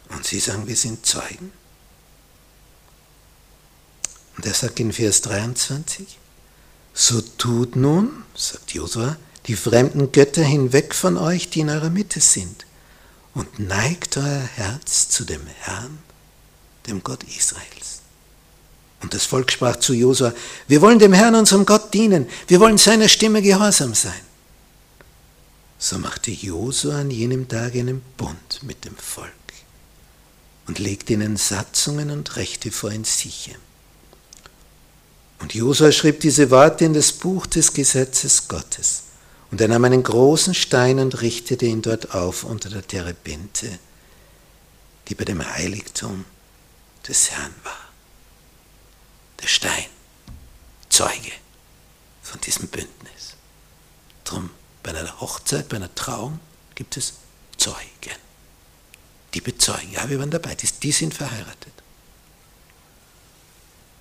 Und 0.09 0.25
sie 0.25 0.39
sagen, 0.39 0.65
wir 0.65 0.75
sind 0.75 1.05
Zeugen. 1.05 1.51
Und 4.35 4.45
er 4.47 4.53
sagt 4.55 4.79
in 4.79 4.91
Vers 4.93 5.21
23, 5.21 6.17
so 6.95 7.21
tut 7.21 7.75
nun, 7.75 8.23
sagt 8.33 8.73
Josua, 8.73 9.15
die 9.45 9.55
fremden 9.55 10.11
Götter 10.11 10.43
hinweg 10.43 10.95
von 10.95 11.17
euch, 11.17 11.51
die 11.51 11.59
in 11.59 11.69
eurer 11.69 11.91
Mitte 11.91 12.19
sind, 12.19 12.65
und 13.35 13.59
neigt 13.59 14.17
euer 14.17 14.49
Herz 14.55 15.07
zu 15.09 15.23
dem 15.23 15.45
Herrn, 15.45 15.99
dem 16.87 17.03
Gott 17.03 17.23
Israels. 17.25 18.01
Und 19.03 19.13
das 19.13 19.27
Volk 19.27 19.51
sprach 19.51 19.75
zu 19.75 19.93
Josua, 19.93 20.33
wir 20.67 20.81
wollen 20.81 20.97
dem 20.97 21.13
Herrn, 21.13 21.35
unserem 21.35 21.67
Gott, 21.67 21.93
dienen, 21.93 22.27
wir 22.47 22.59
wollen 22.59 22.79
seiner 22.79 23.07
Stimme 23.07 23.43
gehorsam 23.43 23.93
sein. 23.93 24.30
So 25.83 25.97
machte 25.97 26.29
Josua 26.29 26.99
an 26.99 27.09
jenem 27.09 27.47
Tag 27.47 27.73
einen 27.73 28.01
Bund 28.15 28.61
mit 28.61 28.85
dem 28.85 28.95
Volk 28.95 29.31
und 30.67 30.77
legte 30.77 31.13
ihnen 31.13 31.37
Satzungen 31.37 32.11
und 32.11 32.35
Rechte 32.35 32.71
vor 32.71 32.91
in 32.91 33.03
Sichem. 33.03 33.55
Und 35.39 35.55
Josua 35.55 35.91
schrieb 35.91 36.19
diese 36.19 36.51
Worte 36.51 36.85
in 36.85 36.93
das 36.93 37.11
Buch 37.11 37.47
des 37.47 37.73
Gesetzes 37.73 38.47
Gottes. 38.47 39.05
Und 39.49 39.59
er 39.59 39.69
nahm 39.69 39.83
einen 39.83 40.03
großen 40.03 40.53
Stein 40.53 40.99
und 40.99 41.19
richtete 41.21 41.65
ihn 41.65 41.81
dort 41.81 42.13
auf 42.13 42.43
unter 42.43 42.69
der 42.69 42.85
Terebinte, 42.85 43.79
die 45.07 45.15
bei 45.15 45.25
dem 45.25 45.43
Heiligtum 45.43 46.25
des 47.07 47.31
Herrn 47.31 47.55
war. 47.63 47.89
Der 49.41 49.47
Stein, 49.47 49.87
Zeuge 50.89 51.31
von 52.21 52.39
diesem 52.41 52.67
Bündnis. 52.67 53.33
Drum 54.25 54.51
bei 54.83 54.91
einer 54.91 55.19
Hochzeit, 55.19 55.69
bei 55.69 55.77
einer 55.77 55.93
Trauung 55.93 56.39
gibt 56.75 56.97
es 56.97 57.13
Zeugen. 57.57 58.17
Die 59.33 59.41
bezeugen, 59.41 59.91
ja, 59.91 60.09
wir 60.09 60.19
waren 60.19 60.31
dabei, 60.31 60.55
die, 60.55 60.67
die 60.67 60.91
sind 60.91 61.13
verheiratet. 61.13 61.73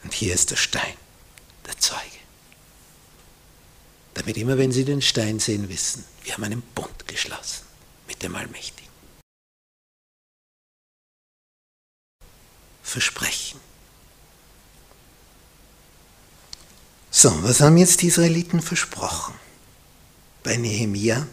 Und 0.02 0.14
hier 0.14 0.34
ist 0.34 0.50
der 0.50 0.56
Stein, 0.56 0.94
der 1.66 1.78
Zeuge. 1.78 2.00
Damit 4.14 4.36
immer, 4.36 4.58
wenn 4.58 4.72
sie 4.72 4.84
den 4.84 5.02
Stein 5.02 5.38
sehen, 5.38 5.68
wissen, 5.68 6.04
wir 6.24 6.32
haben 6.32 6.44
einen 6.44 6.62
Bund 6.62 7.06
geschlossen 7.06 7.64
mit 8.08 8.22
dem 8.22 8.34
Allmächtigen. 8.34 8.90
Versprechen. 12.82 13.60
So, 17.10 17.42
was 17.42 17.60
haben 17.60 17.76
jetzt 17.76 18.02
die 18.02 18.08
Israeliten 18.08 18.62
versprochen? 18.62 19.34
Bei 20.42 20.56
Nehemia, 20.56 21.26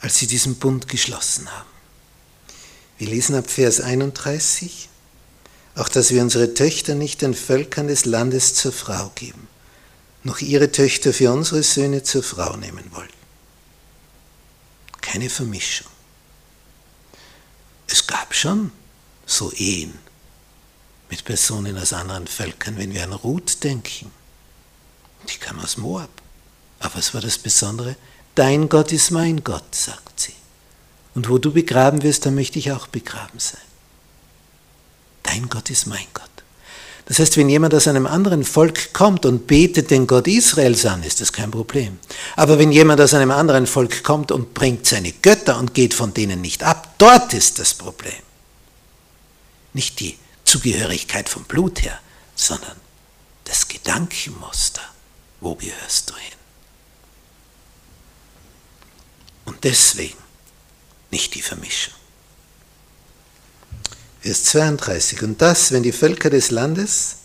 als 0.00 0.18
sie 0.18 0.26
diesen 0.26 0.56
Bund 0.56 0.88
geschlossen 0.88 1.50
haben. 1.50 1.68
Wir 2.98 3.08
lesen 3.08 3.34
ab 3.34 3.50
Vers 3.50 3.80
31, 3.80 4.88
auch 5.74 5.88
dass 5.88 6.10
wir 6.10 6.22
unsere 6.22 6.54
Töchter 6.54 6.94
nicht 6.94 7.22
den 7.22 7.34
Völkern 7.34 7.88
des 7.88 8.04
Landes 8.04 8.54
zur 8.54 8.72
Frau 8.72 9.10
geben, 9.14 9.48
noch 10.22 10.40
ihre 10.40 10.70
Töchter 10.70 11.12
für 11.12 11.32
unsere 11.32 11.62
Söhne 11.62 12.02
zur 12.02 12.22
Frau 12.22 12.56
nehmen 12.56 12.84
wollen. 12.92 13.08
Keine 15.00 15.30
Vermischung. 15.30 15.86
Es 17.86 18.06
gab 18.06 18.34
schon 18.34 18.70
so 19.26 19.50
Ehen 19.52 19.98
mit 21.08 21.24
Personen 21.24 21.76
aus 21.76 21.92
anderen 21.92 22.26
Völkern, 22.26 22.76
wenn 22.76 22.92
wir 22.92 23.02
an 23.02 23.12
Ruth 23.12 23.64
denken. 23.64 24.10
Die 25.28 25.38
kam 25.38 25.58
aus 25.58 25.76
Moab. 25.76 26.19
Aber 26.80 26.96
was 26.96 27.14
war 27.14 27.20
das 27.20 27.38
Besondere? 27.38 27.96
Dein 28.34 28.68
Gott 28.68 28.92
ist 28.92 29.10
mein 29.10 29.44
Gott, 29.44 29.74
sagt 29.74 30.20
sie. 30.20 30.34
Und 31.14 31.28
wo 31.28 31.38
du 31.38 31.52
begraben 31.52 32.02
wirst, 32.02 32.26
da 32.26 32.30
möchte 32.30 32.58
ich 32.58 32.72
auch 32.72 32.86
begraben 32.86 33.38
sein. 33.38 33.60
Dein 35.22 35.48
Gott 35.48 35.70
ist 35.70 35.86
mein 35.86 36.06
Gott. 36.14 36.24
Das 37.06 37.18
heißt, 37.18 37.36
wenn 37.36 37.48
jemand 37.48 37.74
aus 37.74 37.88
einem 37.88 38.06
anderen 38.06 38.44
Volk 38.44 38.92
kommt 38.92 39.26
und 39.26 39.48
betet 39.48 39.90
den 39.90 40.06
Gott 40.06 40.28
Israels 40.28 40.86
an, 40.86 41.02
ist 41.02 41.20
das 41.20 41.32
kein 41.32 41.50
Problem. 41.50 41.98
Aber 42.36 42.58
wenn 42.58 42.70
jemand 42.70 43.00
aus 43.00 43.14
einem 43.14 43.32
anderen 43.32 43.66
Volk 43.66 44.04
kommt 44.04 44.30
und 44.30 44.54
bringt 44.54 44.86
seine 44.86 45.10
Götter 45.10 45.58
und 45.58 45.74
geht 45.74 45.92
von 45.92 46.14
denen 46.14 46.40
nicht 46.40 46.62
ab, 46.62 46.94
dort 46.98 47.34
ist 47.34 47.58
das 47.58 47.74
Problem. 47.74 48.12
Nicht 49.72 49.98
die 49.98 50.16
Zugehörigkeit 50.44 51.28
vom 51.28 51.44
Blut 51.44 51.82
her, 51.82 51.98
sondern 52.36 52.76
das 53.44 53.66
Gedankenmuster. 53.66 54.82
Wo 55.40 55.56
gehörst 55.56 56.10
du 56.10 56.14
hin? 56.14 56.39
Und 59.50 59.64
deswegen 59.64 60.16
nicht 61.10 61.34
die 61.34 61.42
Vermischung. 61.42 61.92
Vers 64.20 64.44
32. 64.44 65.24
Und 65.24 65.42
das, 65.42 65.72
wenn 65.72 65.82
die 65.82 65.90
Völker 65.90 66.30
des 66.30 66.52
Landes 66.52 67.16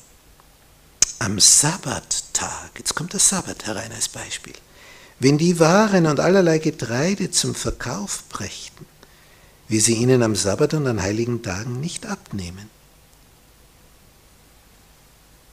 am 1.20 1.40
Sabbattag, 1.40 2.72
jetzt 2.80 2.96
kommt 2.96 3.14
der 3.14 3.20
Sabbat 3.20 3.68
herein 3.68 3.92
als 3.92 4.10
Beispiel, 4.10 4.56
wenn 5.20 5.38
die 5.38 5.60
Waren 5.60 6.08
und 6.08 6.20
allerlei 6.20 6.58
Getreide 6.58 7.30
zum 7.30 7.54
Verkauf 7.54 8.24
brächten, 8.30 8.88
wie 9.68 9.80
sie 9.80 9.94
ihnen 9.94 10.24
am 10.24 10.36
Sabbat 10.36 10.74
und 10.74 10.88
an 10.88 11.04
heiligen 11.04 11.44
Tagen 11.44 11.80
nicht 11.80 12.08
abnehmen. 12.08 12.72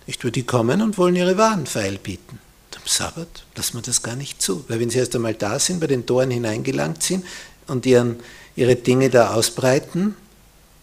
Nicht, 0.07 0.23
nur 0.23 0.33
die 0.33 0.45
kommen 0.45 0.81
und 0.81 0.97
wollen 0.97 1.17
ihre 1.17 1.37
Waren 1.37 1.67
feilbieten 1.67 2.39
am 2.39 2.52
Sabbat 2.85 3.45
lassen 3.57 3.75
wir 3.75 3.83
das 3.83 4.03
gar 4.03 4.17
nicht 4.17 4.43
zu. 4.43 4.65
Weil 4.69 4.81
wenn 4.81 4.91
sie 4.91 4.99
erst 4.99 5.15
einmal 5.15 5.35
da 5.35 5.59
sind, 5.59 5.81
bei 5.81 5.87
den 5.87 6.07
Toren 6.07 6.31
hineingelangt 6.31 7.03
sind 7.03 7.25
und 7.67 7.87
ihren, 7.87 8.21
ihre 8.57 8.77
Dinge 8.77 9.11
da 9.11 9.35
ausbreiten, 9.35 10.17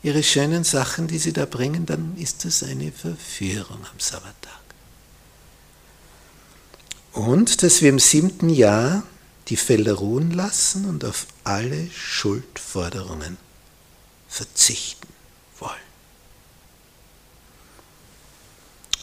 ihre 0.03 0.23
schönen 0.23 0.63
Sachen, 0.63 1.07
die 1.07 1.17
sie 1.17 1.33
da 1.33 1.45
bringen, 1.45 1.85
dann 1.85 2.15
ist 2.17 2.45
das 2.45 2.63
eine 2.63 2.91
Verführung 2.91 3.79
am 3.91 3.99
Sabbattag. 3.99 4.59
Und 7.13 7.63
dass 7.63 7.81
wir 7.81 7.89
im 7.89 7.99
siebten 7.99 8.49
Jahr 8.49 9.03
die 9.47 9.57
Felder 9.57 9.93
ruhen 9.93 10.31
lassen 10.31 10.85
und 10.85 11.03
auf 11.03 11.25
alle 11.43 11.89
Schuldforderungen 11.91 13.37
verzichten 14.27 15.07
wollen. 15.57 15.73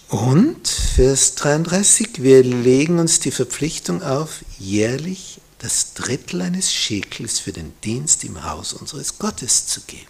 Und 0.09 0.69
Vers 0.69 1.35
33, 1.35 2.23
wir 2.23 2.45
legen 2.45 3.01
uns 3.01 3.19
die 3.19 3.33
Verpflichtung 3.33 4.03
auf, 4.03 4.45
jährlich 4.57 5.41
das 5.59 5.95
Drittel 5.95 6.43
eines 6.43 6.73
Schekels 6.73 7.41
für 7.41 7.53
den 7.53 7.73
Dienst 7.81 8.23
im 8.23 8.45
Haus 8.45 8.73
unseres 8.73 9.19
Gottes 9.19 9.67
zu 9.67 9.81
geben. 9.81 10.07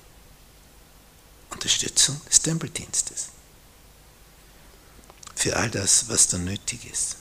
Unterstützung 1.50 2.20
des 2.28 2.42
Tempeldienstes. 2.42 3.28
Für 5.34 5.56
all 5.56 5.70
das, 5.70 6.08
was 6.08 6.28
da 6.28 6.36
nötig 6.36 6.90
ist. 6.90 7.16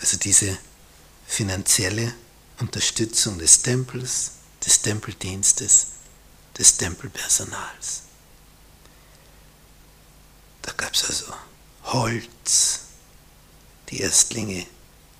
Also 0.00 0.18
diese 0.18 0.58
finanzielle 1.26 2.12
Unterstützung 2.58 3.38
des 3.38 3.62
Tempels, 3.62 4.32
des 4.66 4.82
Tempeldienstes, 4.82 5.91
des 6.58 6.76
Tempelpersonals. 6.76 8.02
Da 10.62 10.72
gab 10.72 10.94
es 10.94 11.04
also 11.04 11.32
Holz, 11.84 12.80
die 13.88 14.00
Erstlinge 14.00 14.66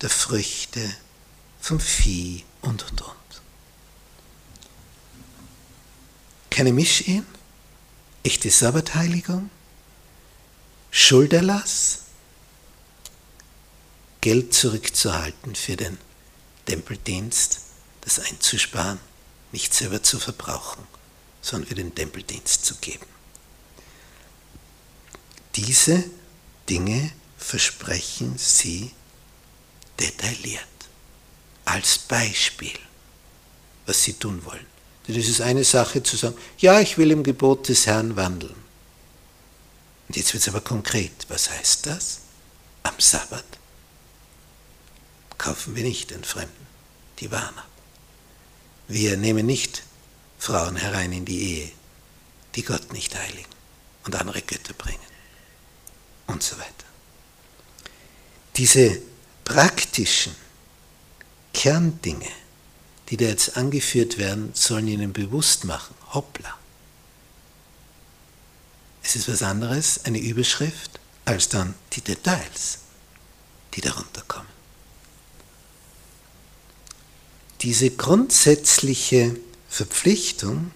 der 0.01 0.09
Früchte, 0.09 0.95
vom 1.59 1.79
Vieh 1.79 2.43
und 2.61 2.83
und 2.83 3.01
und. 3.01 3.41
Keine 6.49 6.73
Mischehen, 6.73 7.25
echte 8.23 8.51
Sabbatheiligung, 8.51 9.49
Schulderlass, 10.91 11.99
Geld 14.21 14.53
zurückzuhalten 14.53 15.55
für 15.55 15.75
den 15.75 15.97
Tempeldienst, 16.65 17.61
das 18.01 18.19
einzusparen, 18.19 18.99
nicht 19.51 19.73
selber 19.73 20.03
zu 20.03 20.19
verbrauchen 20.19 20.92
sondern 21.43 21.67
für 21.67 21.75
den 21.75 21.93
Tempeldienst 21.93 22.65
zu 22.65 22.75
geben. 22.77 23.05
Diese 25.55 26.03
Dinge 26.67 27.11
versprechen 27.37 28.35
sie 28.37 28.91
detailliert, 29.99 30.63
als 31.65 31.99
Beispiel, 31.99 32.73
was 33.85 34.01
sie 34.01 34.13
tun 34.13 34.43
wollen. 34.45 34.65
Denn 35.07 35.19
es 35.19 35.27
ist 35.27 35.41
eine 35.41 35.63
Sache 35.63 36.01
zu 36.01 36.15
sagen, 36.15 36.37
ja, 36.57 36.79
ich 36.79 36.97
will 36.97 37.11
im 37.11 37.23
Gebot 37.23 37.67
des 37.69 37.85
Herrn 37.85 38.15
wandeln. 38.15 38.55
Und 40.07 40.17
jetzt 40.17 40.33
wird 40.33 40.41
es 40.41 40.49
aber 40.49 40.61
konkret. 40.61 41.11
Was 41.27 41.49
heißt 41.49 41.85
das? 41.85 42.21
Am 42.83 42.95
Sabbat 42.97 43.45
kaufen 45.37 45.75
wir 45.75 45.83
nicht 45.83 46.11
den 46.11 46.23
Fremden 46.23 46.63
die 47.19 47.31
Waren 47.31 47.57
ab. 47.57 47.67
Wir 48.87 49.17
nehmen 49.17 49.45
nicht 49.45 49.83
Frauen 50.43 50.75
herein 50.75 51.13
in 51.13 51.23
die 51.23 51.41
Ehe, 51.41 51.71
die 52.55 52.63
Gott 52.63 52.91
nicht 52.91 53.15
heiligen 53.15 53.49
und 54.03 54.13
andere 54.13 54.41
Götter 54.41 54.73
bringen 54.73 54.99
und 56.27 56.43
so 56.43 56.57
weiter. 56.57 56.85
Diese 58.57 59.01
praktischen 59.45 60.35
Kerndinge, 61.53 62.27
die 63.07 63.15
da 63.15 63.23
jetzt 63.23 63.55
angeführt 63.55 64.17
werden, 64.17 64.51
sollen 64.53 64.89
ihnen 64.89 65.13
bewusst 65.13 65.63
machen, 65.63 65.95
hoppla. 66.13 66.57
Es 69.01 69.15
ist 69.15 69.29
was 69.29 69.43
anderes, 69.43 70.03
eine 70.03 70.19
Überschrift, 70.19 70.99
als 71.23 71.47
dann 71.47 71.73
die 71.93 72.01
Details, 72.01 72.79
die 73.75 73.81
darunter 73.81 74.23
kommen. 74.27 74.49
Diese 77.61 77.91
grundsätzliche 77.91 79.37
Verpflichtung, 79.73 80.69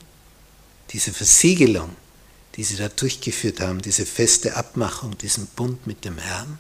diese 0.89 1.13
Versiegelung, 1.13 1.95
die 2.55 2.63
sie 2.63 2.77
da 2.77 2.89
durchgeführt 2.89 3.59
haben, 3.59 3.79
diese 3.79 4.07
feste 4.07 4.55
Abmachung, 4.55 5.15
diesen 5.19 5.45
Bund 5.45 5.85
mit 5.85 6.03
dem 6.03 6.17
Herrn, 6.17 6.57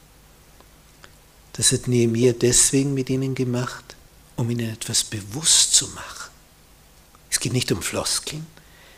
das 1.53 1.71
hat 1.71 1.87
Nehemiah 1.87 2.33
deswegen 2.33 2.93
mit 2.93 3.09
ihnen 3.09 3.33
gemacht, 3.33 3.95
um 4.35 4.51
ihnen 4.51 4.71
etwas 4.71 5.03
bewusst 5.03 5.73
zu 5.73 5.87
machen. 5.87 6.29
Es 7.31 7.39
geht 7.39 7.53
nicht 7.53 7.71
um 7.71 7.81
Floskeln, 7.81 8.45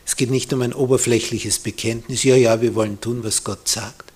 es 0.04 0.16
geht 0.16 0.30
nicht 0.30 0.52
um 0.52 0.60
ein 0.60 0.74
oberflächliches 0.74 1.60
Bekenntnis, 1.60 2.24
ja, 2.24 2.36
ja, 2.36 2.60
wir 2.60 2.74
wollen 2.74 3.00
tun, 3.00 3.24
was 3.24 3.42
Gott 3.42 3.66
sagt, 3.66 4.12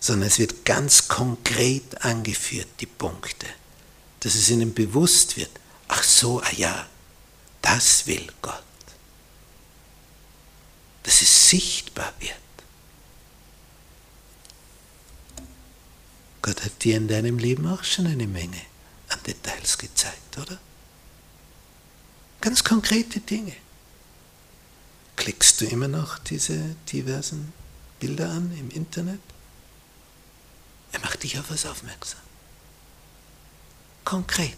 sondern 0.00 0.28
es 0.28 0.38
wird 0.38 0.66
ganz 0.66 1.08
konkret 1.08 2.04
angeführt, 2.04 2.68
die 2.80 2.86
Punkte, 2.86 3.46
dass 4.20 4.34
es 4.34 4.50
ihnen 4.50 4.74
bewusst 4.74 5.38
wird, 5.38 5.50
ach 5.88 6.02
so, 6.02 6.42
ah 6.42 6.52
ja, 6.54 6.86
das 7.62 8.06
will 8.06 8.26
Gott. 8.42 8.62
Dass 11.02 11.22
es 11.22 11.48
sichtbar 11.48 12.12
wird. 12.18 12.34
Gott 16.42 16.64
hat 16.64 16.82
dir 16.82 16.96
in 16.96 17.08
deinem 17.08 17.38
Leben 17.38 17.66
auch 17.66 17.84
schon 17.84 18.06
eine 18.06 18.26
Menge 18.26 18.60
an 19.08 19.22
Details 19.24 19.76
gezeigt, 19.78 20.38
oder? 20.38 20.58
Ganz 22.40 22.64
konkrete 22.64 23.20
Dinge. 23.20 23.54
Klickst 25.16 25.60
du 25.60 25.66
immer 25.66 25.88
noch 25.88 26.18
diese 26.18 26.76
diversen 26.90 27.52
Bilder 27.98 28.30
an 28.30 28.56
im 28.56 28.70
Internet? 28.70 29.20
Er 30.92 31.00
macht 31.00 31.22
dich 31.22 31.38
auf 31.38 31.50
was 31.50 31.66
aufmerksam. 31.66 32.20
Konkret. 34.04 34.56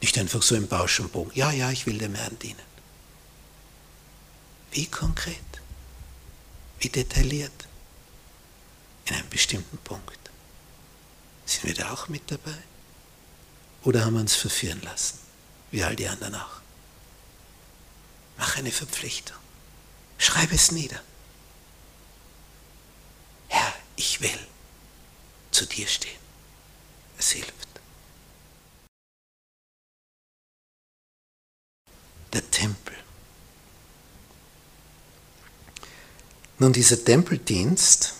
Nicht 0.00 0.18
einfach 0.18 0.42
so 0.42 0.54
im 0.54 0.68
Bausch 0.68 1.00
und 1.00 1.12
Bogen. 1.12 1.30
Ja, 1.34 1.50
ja, 1.50 1.70
ich 1.70 1.86
will 1.86 1.98
dem 1.98 2.14
Herrn 2.14 2.38
dienen. 2.38 2.66
Wie 4.72 4.86
konkret? 4.86 5.36
Wie 6.78 6.88
detailliert? 6.88 7.66
In 9.06 9.14
einem 9.14 9.28
bestimmten 9.30 9.78
Punkt. 9.78 10.18
Sind 11.46 11.64
wir 11.64 11.74
da 11.74 11.92
auch 11.92 12.08
mit 12.08 12.30
dabei? 12.30 12.58
Oder 13.84 14.04
haben 14.04 14.14
wir 14.14 14.20
uns 14.20 14.34
verführen 14.34 14.82
lassen? 14.82 15.18
Wie 15.70 15.82
all 15.82 15.96
die 15.96 16.08
anderen 16.08 16.34
auch. 16.34 16.60
Mach 18.36 18.56
eine 18.56 18.72
Verpflichtung. 18.72 19.36
Schreib 20.18 20.52
es 20.52 20.72
nieder. 20.72 21.00
Herr, 23.48 23.74
ich 23.96 24.20
will 24.20 24.46
zu 25.52 25.66
dir 25.66 25.86
stehen. 25.86 26.20
Es 27.18 27.30
hilft. 27.30 27.65
Der 32.36 32.50
Tempel. 32.50 32.94
Nun, 36.58 36.74
dieser 36.74 37.02
Tempeldienst, 37.02 38.12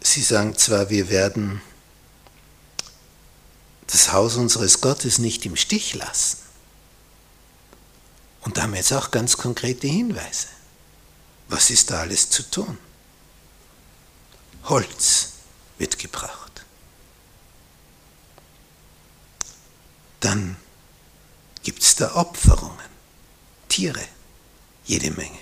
Sie 0.00 0.22
sagen 0.22 0.56
zwar, 0.56 0.88
wir 0.88 1.10
werden 1.10 1.60
das 3.86 4.14
Haus 4.14 4.36
unseres 4.36 4.80
Gottes 4.80 5.18
nicht 5.18 5.44
im 5.44 5.56
Stich 5.56 5.92
lassen. 5.92 6.38
Und 8.40 8.56
da 8.56 8.62
haben 8.62 8.72
wir 8.72 8.78
jetzt 8.78 8.94
auch 8.94 9.10
ganz 9.10 9.36
konkrete 9.36 9.86
Hinweise. 9.86 10.46
Was 11.48 11.68
ist 11.68 11.90
da 11.90 12.00
alles 12.00 12.30
zu 12.30 12.44
tun? 12.50 12.78
Holz 14.64 15.32
wird 15.76 15.98
gebraucht. 15.98 16.64
Dann 20.20 20.56
gibt 21.62 21.82
es 21.82 21.94
da 21.96 22.14
Opferungen, 22.14 22.90
Tiere, 23.68 24.04
jede 24.84 25.10
Menge. 25.10 25.38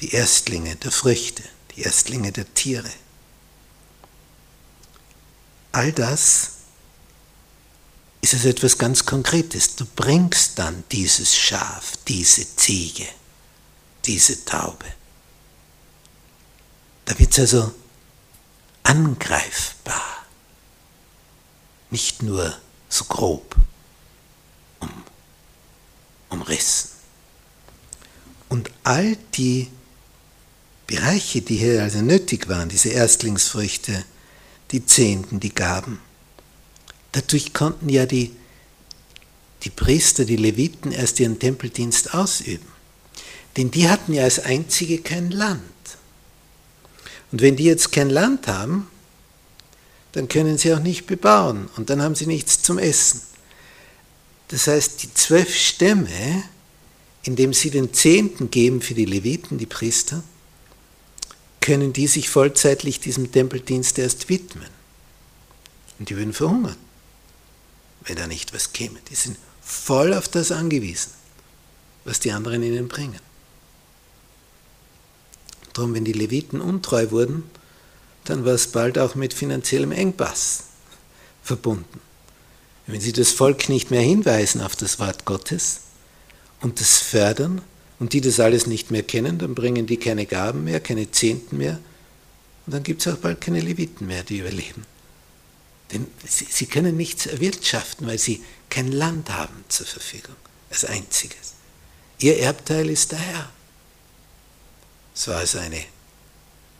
Die 0.00 0.12
Erstlinge 0.12 0.76
der 0.76 0.90
Früchte, 0.90 1.42
die 1.74 1.82
Erstlinge 1.82 2.32
der 2.32 2.52
Tiere. 2.54 2.90
All 5.72 5.92
das 5.92 6.52
ist 8.22 8.34
es 8.34 8.44
etwas 8.44 8.78
ganz 8.78 9.04
Konkretes. 9.04 9.76
Du 9.76 9.84
bringst 9.84 10.58
dann 10.58 10.84
dieses 10.90 11.36
Schaf, 11.36 11.92
diese 12.08 12.56
Ziege, 12.56 13.06
diese 14.04 14.44
Taube. 14.44 14.86
Da 17.04 17.18
wird 17.18 17.32
es 17.32 17.38
also 17.40 17.74
angreifbar, 18.82 20.26
nicht 21.90 22.22
nur 22.22 22.56
so 22.88 23.04
grob 23.04 23.56
umrissen. 26.40 26.90
Und 28.48 28.70
all 28.82 29.16
die 29.34 29.68
Bereiche, 30.86 31.40
die 31.40 31.56
hier 31.56 31.82
also 31.82 32.00
nötig 32.00 32.48
waren, 32.48 32.68
diese 32.68 32.88
Erstlingsfrüchte, 32.88 34.04
die 34.72 34.84
Zehnten, 34.84 35.38
die 35.38 35.54
Gaben, 35.54 36.00
Dadurch 37.12 37.52
konnten 37.52 37.88
ja 37.88 38.06
die, 38.06 38.34
die 39.62 39.70
Priester, 39.70 40.24
die 40.24 40.36
Leviten 40.36 40.92
erst 40.92 41.20
ihren 41.20 41.38
Tempeldienst 41.38 42.14
ausüben. 42.14 42.68
Denn 43.56 43.70
die 43.70 43.88
hatten 43.88 44.12
ja 44.12 44.24
als 44.24 44.38
einzige 44.38 44.98
kein 44.98 45.30
Land. 45.30 45.62
Und 47.32 47.42
wenn 47.42 47.56
die 47.56 47.64
jetzt 47.64 47.92
kein 47.92 48.10
Land 48.10 48.46
haben, 48.46 48.88
dann 50.12 50.28
können 50.28 50.58
sie 50.58 50.72
auch 50.74 50.80
nicht 50.80 51.06
bebauen 51.06 51.68
und 51.76 51.90
dann 51.90 52.02
haben 52.02 52.14
sie 52.14 52.26
nichts 52.26 52.62
zum 52.62 52.78
Essen. 52.78 53.20
Das 54.50 54.66
heißt, 54.66 55.02
die 55.02 55.14
zwölf 55.14 55.54
Stämme, 55.54 56.44
indem 57.22 57.52
sie 57.52 57.70
den 57.70 57.92
Zehnten 57.92 58.50
geben 58.50 58.80
für 58.80 58.94
die 58.94 59.04
Leviten, 59.04 59.58
die 59.58 59.66
Priester, 59.66 60.22
können 61.60 61.92
die 61.92 62.06
sich 62.06 62.30
vollzeitlich 62.30 63.00
diesem 63.00 63.32
Tempeldienst 63.32 63.98
erst 63.98 64.28
widmen. 64.28 64.68
Und 65.98 66.08
die 66.08 66.16
würden 66.16 66.32
verhungern 66.32 66.76
wenn 68.04 68.16
da 68.16 68.26
nicht 68.26 68.52
was 68.54 68.72
käme. 68.72 68.98
Die 69.10 69.14
sind 69.14 69.38
voll 69.62 70.14
auf 70.14 70.28
das 70.28 70.52
angewiesen, 70.52 71.12
was 72.04 72.20
die 72.20 72.32
anderen 72.32 72.62
ihnen 72.62 72.88
bringen. 72.88 73.20
Darum, 75.72 75.94
wenn 75.94 76.04
die 76.04 76.12
Leviten 76.12 76.60
untreu 76.60 77.10
wurden, 77.10 77.44
dann 78.24 78.44
war 78.44 78.54
es 78.54 78.68
bald 78.68 78.98
auch 78.98 79.14
mit 79.14 79.34
finanziellem 79.34 79.92
Engpass 79.92 80.64
verbunden. 81.42 82.00
Wenn 82.92 83.00
sie 83.00 83.12
das 83.12 83.30
Volk 83.30 83.68
nicht 83.68 83.90
mehr 83.90 84.00
hinweisen 84.00 84.60
auf 84.60 84.76
das 84.76 84.98
Wort 84.98 85.24
Gottes 85.24 85.80
und 86.60 86.80
das 86.80 86.98
fördern 86.98 87.62
und 87.98 88.12
die 88.12 88.20
das 88.20 88.40
alles 88.40 88.66
nicht 88.66 88.90
mehr 88.90 89.02
kennen, 89.02 89.38
dann 89.38 89.54
bringen 89.54 89.86
die 89.86 89.96
keine 89.96 90.26
Gaben 90.26 90.64
mehr, 90.64 90.80
keine 90.80 91.10
Zehnten 91.10 91.58
mehr 91.58 91.78
und 92.66 92.74
dann 92.74 92.82
gibt 92.82 93.04
es 93.04 93.12
auch 93.12 93.18
bald 93.18 93.40
keine 93.40 93.60
Leviten 93.60 94.06
mehr, 94.06 94.22
die 94.22 94.38
überleben. 94.38 94.84
Denn 95.92 96.06
sie, 96.26 96.46
sie 96.48 96.66
können 96.66 96.96
nichts 96.96 97.26
erwirtschaften, 97.26 98.06
weil 98.06 98.18
sie 98.18 98.44
kein 98.68 98.92
Land 98.92 99.30
haben 99.30 99.64
zur 99.68 99.86
Verfügung, 99.86 100.36
als 100.70 100.84
einziges. 100.84 101.54
Ihr 102.18 102.38
Erbteil 102.38 102.88
ist 102.90 103.12
der 103.12 103.18
Herr. 103.18 103.52
Es 105.14 105.26
war 105.26 105.38
also 105.38 105.58
eine, 105.58 105.84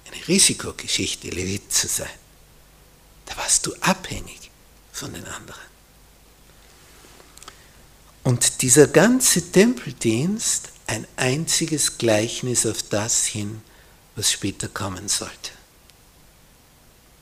eine 0.06 0.28
Risikogeschichte, 0.28 1.28
Levit 1.28 1.72
zu 1.72 1.88
sein. 1.88 2.08
Da 3.26 3.36
warst 3.36 3.66
du 3.66 3.74
abhängig 3.80 4.50
von 4.92 5.12
den 5.12 5.24
anderen. 5.24 5.69
Und 8.22 8.62
dieser 8.62 8.86
ganze 8.86 9.50
Tempeldienst 9.50 10.70
ein 10.86 11.06
einziges 11.16 11.98
Gleichnis 11.98 12.66
auf 12.66 12.82
das 12.82 13.24
hin, 13.24 13.62
was 14.16 14.30
später 14.30 14.68
kommen 14.68 15.08
sollte 15.08 15.50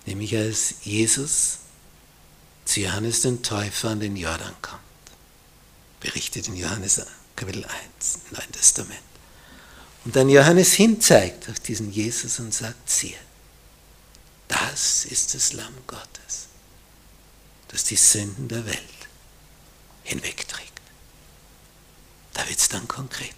nämlich 0.09 0.35
als 0.37 0.75
Jesus 0.83 1.59
zu 2.65 2.81
Johannes 2.81 3.21
den 3.21 3.43
Täufer 3.43 3.91
an 3.91 4.01
den 4.01 4.17
Jordan 4.17 4.55
kommt. 4.63 4.81
Berichtet 6.01 6.49
in 6.49 6.57
Johannes 6.57 7.03
Kapitel 7.37 7.65
1 7.65 7.75
im 8.31 8.37
Neuen 8.37 8.53
Testament. 8.53 9.01
Und 10.05 10.17
dann 10.17 10.31
Johannes 10.31 10.73
hinzeigt 10.73 11.49
auf 11.51 11.61
diesen 11.61 11.93
Jesus 11.93 12.39
und 12.39 12.55
sagt, 12.55 12.89
siehe, 12.89 13.19
das 14.49 15.05
ist 15.05 15.35
das 15.35 15.53
Lamm 15.53 15.75
Gottes, 15.87 16.49
das 17.69 17.85
die 17.85 17.97
Sünden 17.97 18.49
der 18.49 18.65
Welt 18.65 18.79
hinwegträgt. 20.05 20.68
Da 22.39 22.49
wird 22.49 22.61
es 22.61 22.69
dann 22.69 22.87
konkret. 22.87 23.35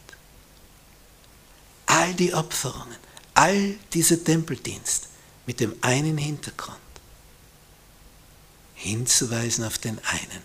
All 1.86 2.12
die 2.12 2.34
Opferungen, 2.34 2.98
all 3.32 3.78
dieser 3.94 4.22
Tempeldienst 4.22 5.08
mit 5.46 5.58
dem 5.58 5.74
einen 5.80 6.18
Hintergrund, 6.18 6.76
hinzuweisen 8.74 9.64
auf 9.64 9.78
den 9.78 9.98
einen, 10.04 10.42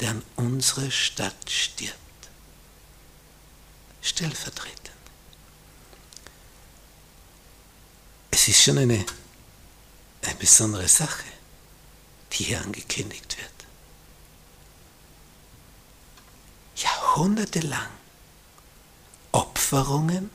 der 0.00 0.10
an 0.10 0.22
unserer 0.36 0.90
Stadt 0.90 1.50
stirbt. 1.50 1.96
Stellvertretend. 4.02 4.90
Es 8.30 8.46
ist 8.46 8.62
schon 8.62 8.76
eine, 8.76 9.06
eine 10.20 10.34
besondere 10.34 10.86
Sache, 10.86 11.24
die 12.32 12.44
hier 12.44 12.60
angekündigt 12.60 13.38
wird. 13.38 13.55
Jahrhundertelang 17.16 17.88
Opferungen, 19.32 20.30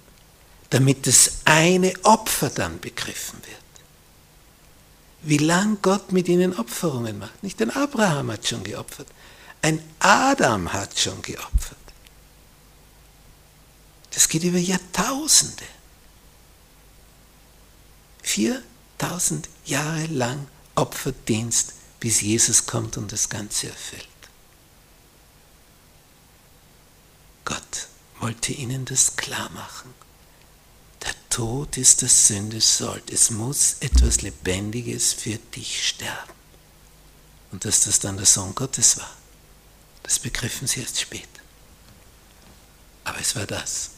damit 0.72 1.06
das 1.06 1.42
eine 1.46 1.94
Opfer 2.04 2.50
dann 2.50 2.80
begriffen 2.80 3.40
wird 3.46 3.62
wie 5.24 5.38
lang 5.38 5.78
Gott 5.82 6.12
mit 6.12 6.28
ihnen 6.28 6.58
Opferungen 6.58 7.20
macht. 7.20 7.44
Nicht 7.44 7.62
ein 7.62 7.72
Abraham 7.72 8.32
hat 8.32 8.48
schon 8.48 8.64
geopfert, 8.64 9.08
ein 9.62 9.82
Adam 10.00 10.74
hat 10.74 10.98
schon 10.98 11.22
geopfert. 11.22 11.78
Das 14.12 14.28
geht 14.28 14.44
über 14.44 14.58
Jahrtausende. 14.58 15.64
4000 18.24 19.48
Jahre 19.66 20.08
lang 20.08 20.48
Opferdienst, 20.76 21.74
bis 22.00 22.22
Jesus 22.22 22.66
kommt 22.66 22.98
und 22.98 23.12
das 23.12 23.30
Ganze 23.30 23.68
erfüllt. 23.68 24.08
Gott 27.52 27.88
wollte 28.20 28.54
ihnen 28.54 28.86
das 28.86 29.16
klar 29.16 29.50
machen. 29.50 29.94
Tod 31.32 31.78
ist 31.78 32.02
das 32.02 32.28
Sündesold. 32.28 33.10
Es 33.10 33.32
muss 33.32 33.78
etwas 33.80 34.22
Lebendiges 34.22 35.14
für 35.14 35.38
dich 35.38 35.88
sterben. 35.88 36.34
Und 37.52 37.64
dass 37.64 37.86
das 37.86 38.00
dann 38.00 38.18
der 38.18 38.26
Sohn 38.26 38.54
Gottes 38.54 38.98
war, 38.98 39.10
das 40.04 40.20
begriffen 40.20 40.68
sie 40.68 40.82
erst 40.82 41.00
spät. 41.00 41.30
Aber 43.06 43.18
es 43.20 43.36
war 43.38 43.48
das, 43.48 43.92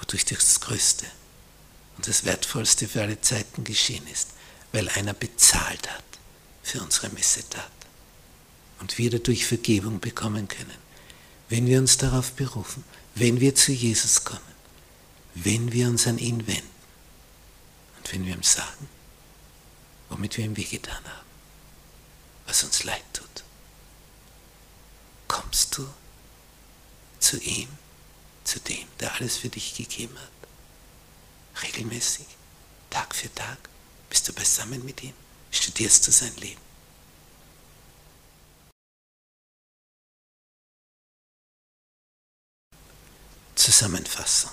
wodurch 0.00 0.24
das 0.24 0.60
Größte 0.60 1.06
und 1.96 2.08
das 2.08 2.24
Wertvollste 2.24 2.88
für 2.88 3.02
alle 3.02 3.20
Zeiten 3.20 3.62
geschehen 3.62 4.06
ist, 4.08 4.30
weil 4.72 4.88
einer 4.88 5.14
bezahlt 5.14 5.88
hat 5.88 6.04
für 6.64 6.82
unsere 6.82 7.08
Missetat. 7.10 7.70
Und 8.80 8.98
wir 8.98 9.10
dadurch 9.10 9.46
Vergebung 9.46 10.00
bekommen 10.00 10.48
können, 10.48 10.83
wenn 11.48 11.66
wir 11.66 11.78
uns 11.78 11.96
darauf 11.96 12.32
berufen, 12.32 12.84
wenn 13.14 13.40
wir 13.40 13.54
zu 13.54 13.72
Jesus 13.72 14.24
kommen 14.24 14.54
wenn 15.34 15.72
wir 15.72 15.88
uns 15.88 16.06
an 16.06 16.18
ihn 16.18 16.46
wenden 16.46 16.70
und 17.96 18.12
wenn 18.12 18.24
wir 18.24 18.34
ihm 18.34 18.42
sagen, 18.42 18.88
womit 20.08 20.36
wir 20.36 20.44
ihm 20.44 20.56
wehgetan 20.56 21.04
haben, 21.04 21.28
was 22.46 22.62
uns 22.62 22.84
leid 22.84 23.02
tut. 23.12 23.44
Kommst 25.26 25.76
du 25.76 25.88
zu 27.18 27.40
ihm, 27.40 27.68
zu 28.44 28.60
dem, 28.60 28.86
der 29.00 29.14
alles 29.14 29.38
für 29.38 29.48
dich 29.48 29.74
gegeben 29.74 30.16
hat, 30.16 31.62
regelmäßig, 31.62 32.26
Tag 32.90 33.14
für 33.14 33.34
Tag, 33.34 33.58
bist 34.08 34.28
du 34.28 34.32
beisammen 34.32 34.84
mit 34.84 35.02
ihm, 35.02 35.14
studierst 35.50 36.06
du 36.06 36.12
sein 36.12 36.34
Leben. 36.36 36.60
Zusammenfassung. 43.54 44.50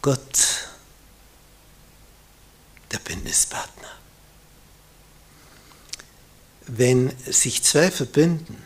Gott 0.00 0.68
der 2.90 2.98
Bündnispartner. 2.98 3.88
Wenn 6.66 7.12
sich 7.30 7.62
zwei 7.62 7.90
verbünden 7.90 8.62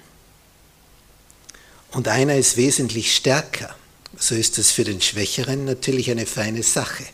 und 1.93 2.09
einer 2.09 2.37
ist 2.37 2.57
wesentlich 2.57 3.15
stärker, 3.15 3.75
so 4.19 4.35
ist 4.35 4.59
es 4.59 4.71
für 4.71 4.85
den 4.85 5.01
Schwächeren 5.01 5.65
natürlich 5.65 6.11
eine 6.11 6.27
feine 6.27 6.63
Sache. 6.63 7.05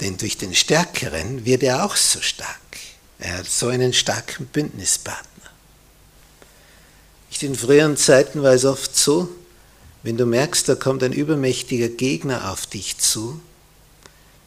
Denn 0.00 0.16
durch 0.16 0.38
den 0.38 0.54
Stärkeren 0.54 1.44
wird 1.44 1.62
er 1.62 1.84
auch 1.84 1.96
so 1.96 2.20
stark. 2.22 2.58
Er 3.18 3.38
hat 3.38 3.46
so 3.46 3.68
einen 3.68 3.92
starken 3.92 4.46
Bündnispartner. 4.46 5.29
In 7.40 7.54
früheren 7.54 7.96
Zeiten 7.96 8.42
war 8.42 8.52
es 8.52 8.66
oft 8.66 8.94
so, 8.94 9.28
wenn 10.02 10.16
du 10.16 10.26
merkst, 10.26 10.68
da 10.68 10.74
kommt 10.74 11.02
ein 11.02 11.12
übermächtiger 11.12 11.88
Gegner 11.88 12.50
auf 12.50 12.66
dich 12.66 12.98
zu, 12.98 13.40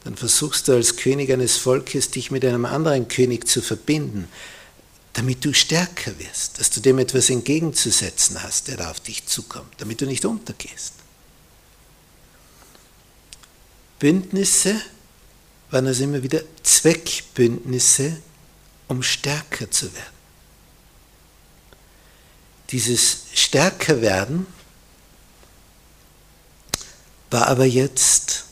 dann 0.04 0.16
versuchst 0.16 0.68
du 0.68 0.72
als 0.72 0.96
König 0.96 1.32
eines 1.32 1.56
Volkes, 1.56 2.10
dich 2.10 2.30
mit 2.30 2.44
einem 2.44 2.64
anderen 2.66 3.08
König 3.08 3.48
zu 3.48 3.62
verbinden, 3.62 4.28
damit 5.14 5.44
du 5.44 5.54
stärker 5.54 6.18
wirst, 6.18 6.60
dass 6.60 6.70
du 6.70 6.80
dem 6.80 6.98
etwas 6.98 7.30
entgegenzusetzen 7.30 8.42
hast, 8.42 8.68
der 8.68 8.76
da 8.76 8.90
auf 8.90 9.00
dich 9.00 9.26
zukommt, 9.26 9.72
damit 9.78 10.00
du 10.00 10.06
nicht 10.06 10.24
untergehst. 10.24 10.92
Bündnisse 13.98 14.80
waren 15.70 15.86
also 15.86 16.04
immer 16.04 16.22
wieder 16.22 16.42
Zweckbündnisse, 16.62 18.18
um 18.88 19.02
stärker 19.02 19.70
zu 19.70 19.92
werden. 19.94 20.13
Dieses 22.74 23.26
Stärkerwerden 23.32 24.48
war 27.30 27.46
aber 27.46 27.66
jetzt 27.66 28.46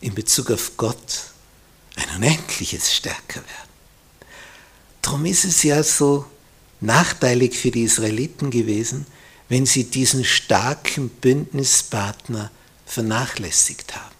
in 0.00 0.14
Bezug 0.14 0.50
auf 0.50 0.78
Gott 0.78 1.24
ein 1.96 2.16
unendliches 2.16 2.94
Stärkerwerden. 2.94 3.68
Darum 5.02 5.26
ist 5.26 5.44
es 5.44 5.62
ja 5.64 5.82
so 5.82 6.24
nachteilig 6.80 7.58
für 7.58 7.70
die 7.70 7.82
Israeliten 7.82 8.50
gewesen, 8.50 9.06
wenn 9.50 9.66
sie 9.66 9.84
diesen 9.84 10.24
starken 10.24 11.10
Bündnispartner 11.10 12.50
vernachlässigt 12.86 13.94
haben. 13.94 14.16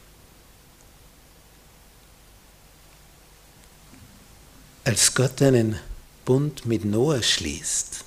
Als 4.85 5.14
Gott 5.14 5.40
einen 5.40 5.81
Bund 6.26 6.66
mit 6.66 6.85
Noah 6.85 7.22
schließt, 7.22 8.05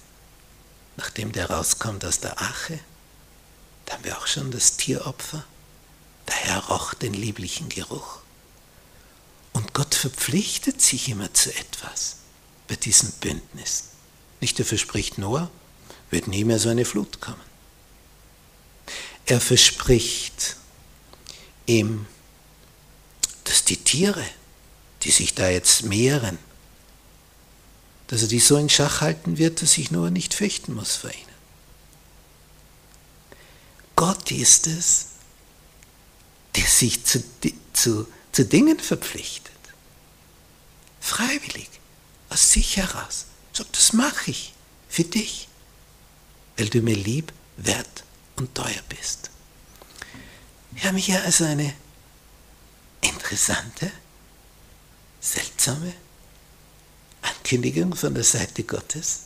nachdem 1.00 1.32
der 1.32 1.50
rauskommt 1.50 2.04
aus 2.04 2.20
der 2.20 2.42
Ache, 2.42 2.78
da 3.86 3.94
haben 3.94 4.04
wir 4.04 4.18
auch 4.18 4.28
schon 4.28 4.52
das 4.52 4.76
Tieropfer, 4.76 5.46
der 6.28 6.36
Herr 6.36 6.66
roch 6.66 6.94
den 6.94 7.14
lieblichen 7.14 7.70
Geruch. 7.70 8.20
Und 9.54 9.74
Gott 9.74 9.96
verpflichtet 9.96 10.82
sich 10.82 11.08
immer 11.08 11.34
zu 11.34 11.56
etwas 11.56 12.18
bei 12.68 12.76
diesem 12.76 13.12
Bündnis. 13.14 13.86
Nicht 14.42 14.60
er 14.60 14.66
verspricht 14.66 15.18
Noah, 15.18 15.50
wird 16.12 16.28
nie 16.28 16.44
mehr 16.44 16.60
so 16.60 16.68
eine 16.68 16.84
Flut 16.84 17.22
kommen. 17.22 17.40
Er 19.26 19.40
verspricht 19.40 20.58
ihm, 21.66 22.08
dass 23.46 23.64
die 23.64 23.78
Tiere, 23.78 24.26
die 25.04 25.12
sich 25.12 25.34
da 25.34 25.50
jetzt 25.50 25.84
mehren, 25.84 26.38
dass 28.10 28.24
er 28.24 28.28
die 28.28 28.40
so 28.40 28.58
in 28.58 28.70
Schach 28.70 29.02
halten 29.02 29.38
wird, 29.38 29.62
dass 29.62 29.74
sich 29.74 29.92
Noah 29.92 30.10
nicht 30.10 30.34
fürchten 30.34 30.74
muss 30.74 30.96
vor 30.96 31.12
ihnen. 31.12 31.30
Gott 33.96 34.32
ist 34.32 34.66
es, 34.66 35.10
der 36.56 36.66
sich 36.66 37.06
zu, 37.06 37.24
zu, 37.74 38.08
zu 38.32 38.46
Dingen 38.46 38.80
verpflichtet. 38.80 39.54
Freiwillig, 41.00 41.70
aus 42.30 42.52
sich 42.52 42.78
heraus. 42.78 43.26
Sagt, 43.54 43.78
das 43.78 43.94
mache 43.94 44.32
ich 44.32 44.54
für 44.90 45.04
dich, 45.04 45.48
weil 46.58 46.70
du 46.70 46.82
mir 46.82 46.96
lieb, 46.96 47.32
wert 47.58 48.04
und 48.38 48.56
teuer 48.56 48.82
bist. 48.90 49.30
Wir 50.72 50.86
haben 50.86 50.98
hier 50.98 51.22
also 51.24 51.44
eine 51.44 51.74
interessante, 53.02 53.92
seltsame 55.22 55.94
Ankündigung 57.50 57.96
von 57.96 58.14
der 58.14 58.24
Seite 58.24 58.64
Gottes. 58.64 59.22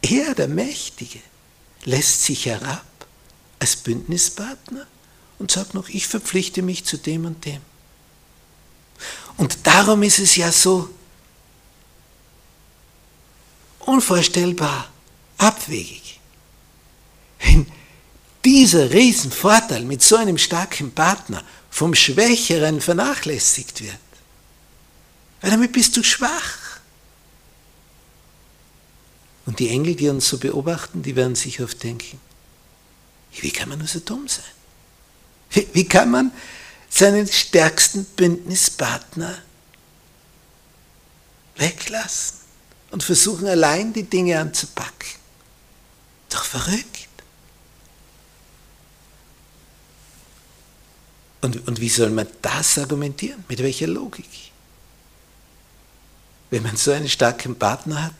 Er, 0.00 0.34
der 0.34 0.48
Mächtige, 0.48 1.18
lässt 1.84 2.24
sich 2.24 2.46
herab 2.46 2.86
als 3.58 3.76
Bündnispartner 3.76 4.86
und 5.38 5.50
sagt 5.50 5.74
noch, 5.74 5.90
ich 5.90 6.06
verpflichte 6.06 6.62
mich 6.62 6.86
zu 6.86 6.96
dem 6.96 7.26
und 7.26 7.44
dem. 7.44 7.60
Und 9.36 9.58
darum 9.66 10.02
ist 10.02 10.20
es 10.20 10.36
ja 10.36 10.50
so 10.50 10.88
unvorstellbar 13.80 14.88
abwegig, 15.36 16.20
wenn 17.40 17.66
dieser 18.42 18.90
Riesenvorteil 18.90 19.84
mit 19.84 20.02
so 20.02 20.16
einem 20.16 20.38
starken 20.38 20.92
Partner 20.92 21.44
vom 21.68 21.94
Schwächeren 21.94 22.80
vernachlässigt 22.80 23.82
wird. 23.82 23.98
Weil 25.42 25.50
damit 25.50 25.72
bist 25.72 25.94
du 25.98 26.02
schwach. 26.02 26.63
Und 29.46 29.58
die 29.58 29.68
Engel, 29.68 29.94
die 29.94 30.08
uns 30.08 30.28
so 30.28 30.38
beobachten, 30.38 31.02
die 31.02 31.16
werden 31.16 31.34
sich 31.34 31.60
oft 31.60 31.82
denken, 31.82 32.18
wie 33.40 33.50
kann 33.50 33.68
man 33.68 33.78
nur 33.78 33.88
so 33.88 34.00
dumm 34.00 34.26
sein? 34.28 34.44
Wie, 35.50 35.68
wie 35.72 35.84
kann 35.84 36.10
man 36.10 36.32
seinen 36.88 37.26
stärksten 37.26 38.04
Bündnispartner 38.04 39.42
weglassen 41.56 42.38
und 42.90 43.02
versuchen 43.02 43.46
allein 43.46 43.92
die 43.92 44.04
Dinge 44.04 44.38
anzupacken? 44.38 45.10
Doch 46.30 46.44
verrückt. 46.44 47.08
Und, 51.42 51.68
und 51.68 51.78
wie 51.80 51.90
soll 51.90 52.08
man 52.08 52.26
das 52.40 52.78
argumentieren? 52.78 53.44
Mit 53.48 53.58
welcher 53.58 53.86
Logik? 53.86 54.24
Wenn 56.48 56.62
man 56.62 56.76
so 56.76 56.92
einen 56.92 57.08
starken 57.08 57.56
Partner 57.56 58.04
hat, 58.04 58.14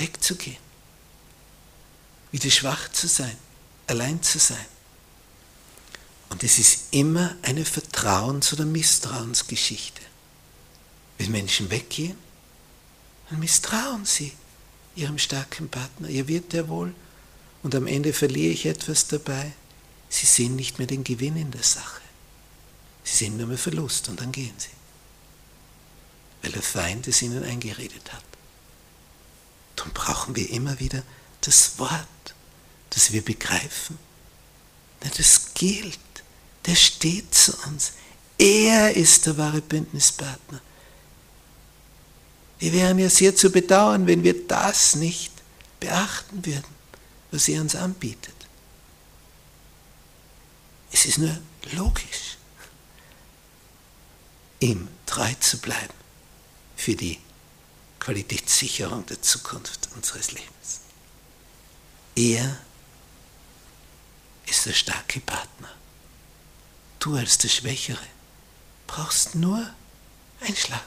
wegzugehen, 0.00 0.58
wieder 2.32 2.50
schwach 2.50 2.90
zu 2.90 3.06
sein, 3.06 3.36
allein 3.86 4.22
zu 4.22 4.38
sein. 4.38 4.66
Und 6.30 6.44
es 6.44 6.58
ist 6.58 6.84
immer 6.92 7.36
eine 7.42 7.64
Vertrauens- 7.64 8.52
oder 8.52 8.64
Misstrauensgeschichte. 8.64 10.00
Wenn 11.18 11.32
Menschen 11.32 11.70
weggehen, 11.70 12.16
dann 13.28 13.40
misstrauen 13.40 14.04
sie 14.04 14.32
ihrem 14.96 15.18
starken 15.18 15.68
Partner. 15.68 16.08
Ihr 16.08 16.28
wird 16.28 16.52
der 16.52 16.68
wohl 16.68 16.94
und 17.62 17.74
am 17.74 17.86
Ende 17.86 18.12
verliere 18.12 18.52
ich 18.52 18.66
etwas 18.66 19.08
dabei. 19.08 19.52
Sie 20.08 20.26
sehen 20.26 20.56
nicht 20.56 20.78
mehr 20.78 20.86
den 20.86 21.04
Gewinn 21.04 21.36
in 21.36 21.50
der 21.50 21.62
Sache. 21.62 22.00
Sie 23.04 23.16
sehen 23.16 23.36
nur 23.36 23.46
mehr 23.46 23.58
Verlust 23.58 24.08
und 24.08 24.20
dann 24.20 24.32
gehen 24.32 24.54
sie. 24.56 24.68
Weil 26.42 26.52
der 26.52 26.62
Feind 26.62 27.06
es 27.06 27.22
ihnen 27.22 27.44
eingeredet 27.44 28.12
hat. 28.12 28.29
Darum 29.80 29.94
brauchen 29.94 30.36
wir 30.36 30.50
immer 30.50 30.78
wieder 30.78 31.02
das 31.40 31.78
Wort, 31.78 32.34
das 32.90 33.12
wir 33.12 33.24
begreifen. 33.24 33.98
Das 35.16 35.54
gilt. 35.54 35.98
Der 36.66 36.74
steht 36.74 37.34
zu 37.34 37.56
uns. 37.66 37.92
Er 38.36 38.94
ist 38.94 39.24
der 39.24 39.38
wahre 39.38 39.62
Bündnispartner. 39.62 40.60
Wir 42.58 42.74
wären 42.74 42.98
ja 42.98 43.08
sehr 43.08 43.34
zu 43.34 43.48
bedauern, 43.48 44.06
wenn 44.06 44.22
wir 44.22 44.46
das 44.46 44.96
nicht 44.96 45.32
beachten 45.80 46.44
würden, 46.44 46.74
was 47.30 47.48
er 47.48 47.62
uns 47.62 47.74
anbietet. 47.74 48.34
Es 50.92 51.06
ist 51.06 51.16
nur 51.16 51.38
logisch, 51.72 52.36
ihm 54.58 54.88
treu 55.06 55.32
zu 55.40 55.56
bleiben 55.56 55.94
für 56.76 56.94
die 56.94 57.18
Qualitätssicherung 58.00 59.06
der 59.06 59.22
Zukunft 59.22 59.90
unseres 59.94 60.32
Lebens. 60.32 60.80
Er 62.16 62.58
ist 64.46 64.66
der 64.66 64.72
starke 64.72 65.20
Partner. 65.20 65.68
Du 66.98 67.14
als 67.14 67.38
der 67.38 67.48
Schwächere 67.48 68.06
brauchst 68.86 69.34
nur 69.34 69.70
einschlagen. 70.40 70.82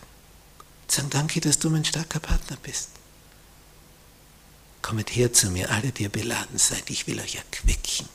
Sagen, 0.88 1.10
danke, 1.10 1.40
dass 1.40 1.60
du 1.60 1.70
mein 1.70 1.86
starker 1.86 2.20
Partner 2.20 2.58
bist. 2.62 2.90
Kommet 4.82 5.16
her 5.16 5.32
zu 5.32 5.50
mir, 5.50 5.72
alle, 5.72 5.92
die 5.92 6.04
ihr 6.04 6.10
beladen 6.10 6.60
seid, 6.60 6.90
ich 6.90 7.08
will 7.08 7.20
euch 7.20 7.36
erquicken, 7.36 8.10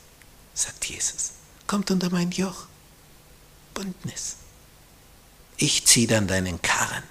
sagt 0.53 0.85
Jesus. 0.85 1.31
Kommt 1.67 1.89
unter 1.91 2.09
mein 2.09 2.31
Joch. 2.31 2.67
Bündnis. 3.73 4.35
Ich 5.57 5.85
ziehe 5.85 6.07
dann 6.07 6.27
deinen 6.27 6.61
Karren. 6.61 7.03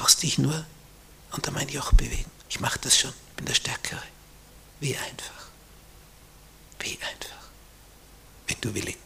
Brauchst 0.00 0.22
dich 0.22 0.38
nur 0.38 0.64
unter 1.32 1.50
mein 1.50 1.68
Joch 1.68 1.92
bewegen. 1.92 2.30
Ich 2.48 2.58
mache 2.58 2.78
das 2.78 2.96
schon, 2.98 3.12
bin 3.36 3.44
der 3.44 3.52
Stärkere. 3.52 4.02
Wie 4.80 4.96
einfach. 4.96 5.48
Wie 6.78 6.98
einfach. 7.02 7.50
Wenn 8.46 8.56
du 8.62 8.74
willig 8.74 8.96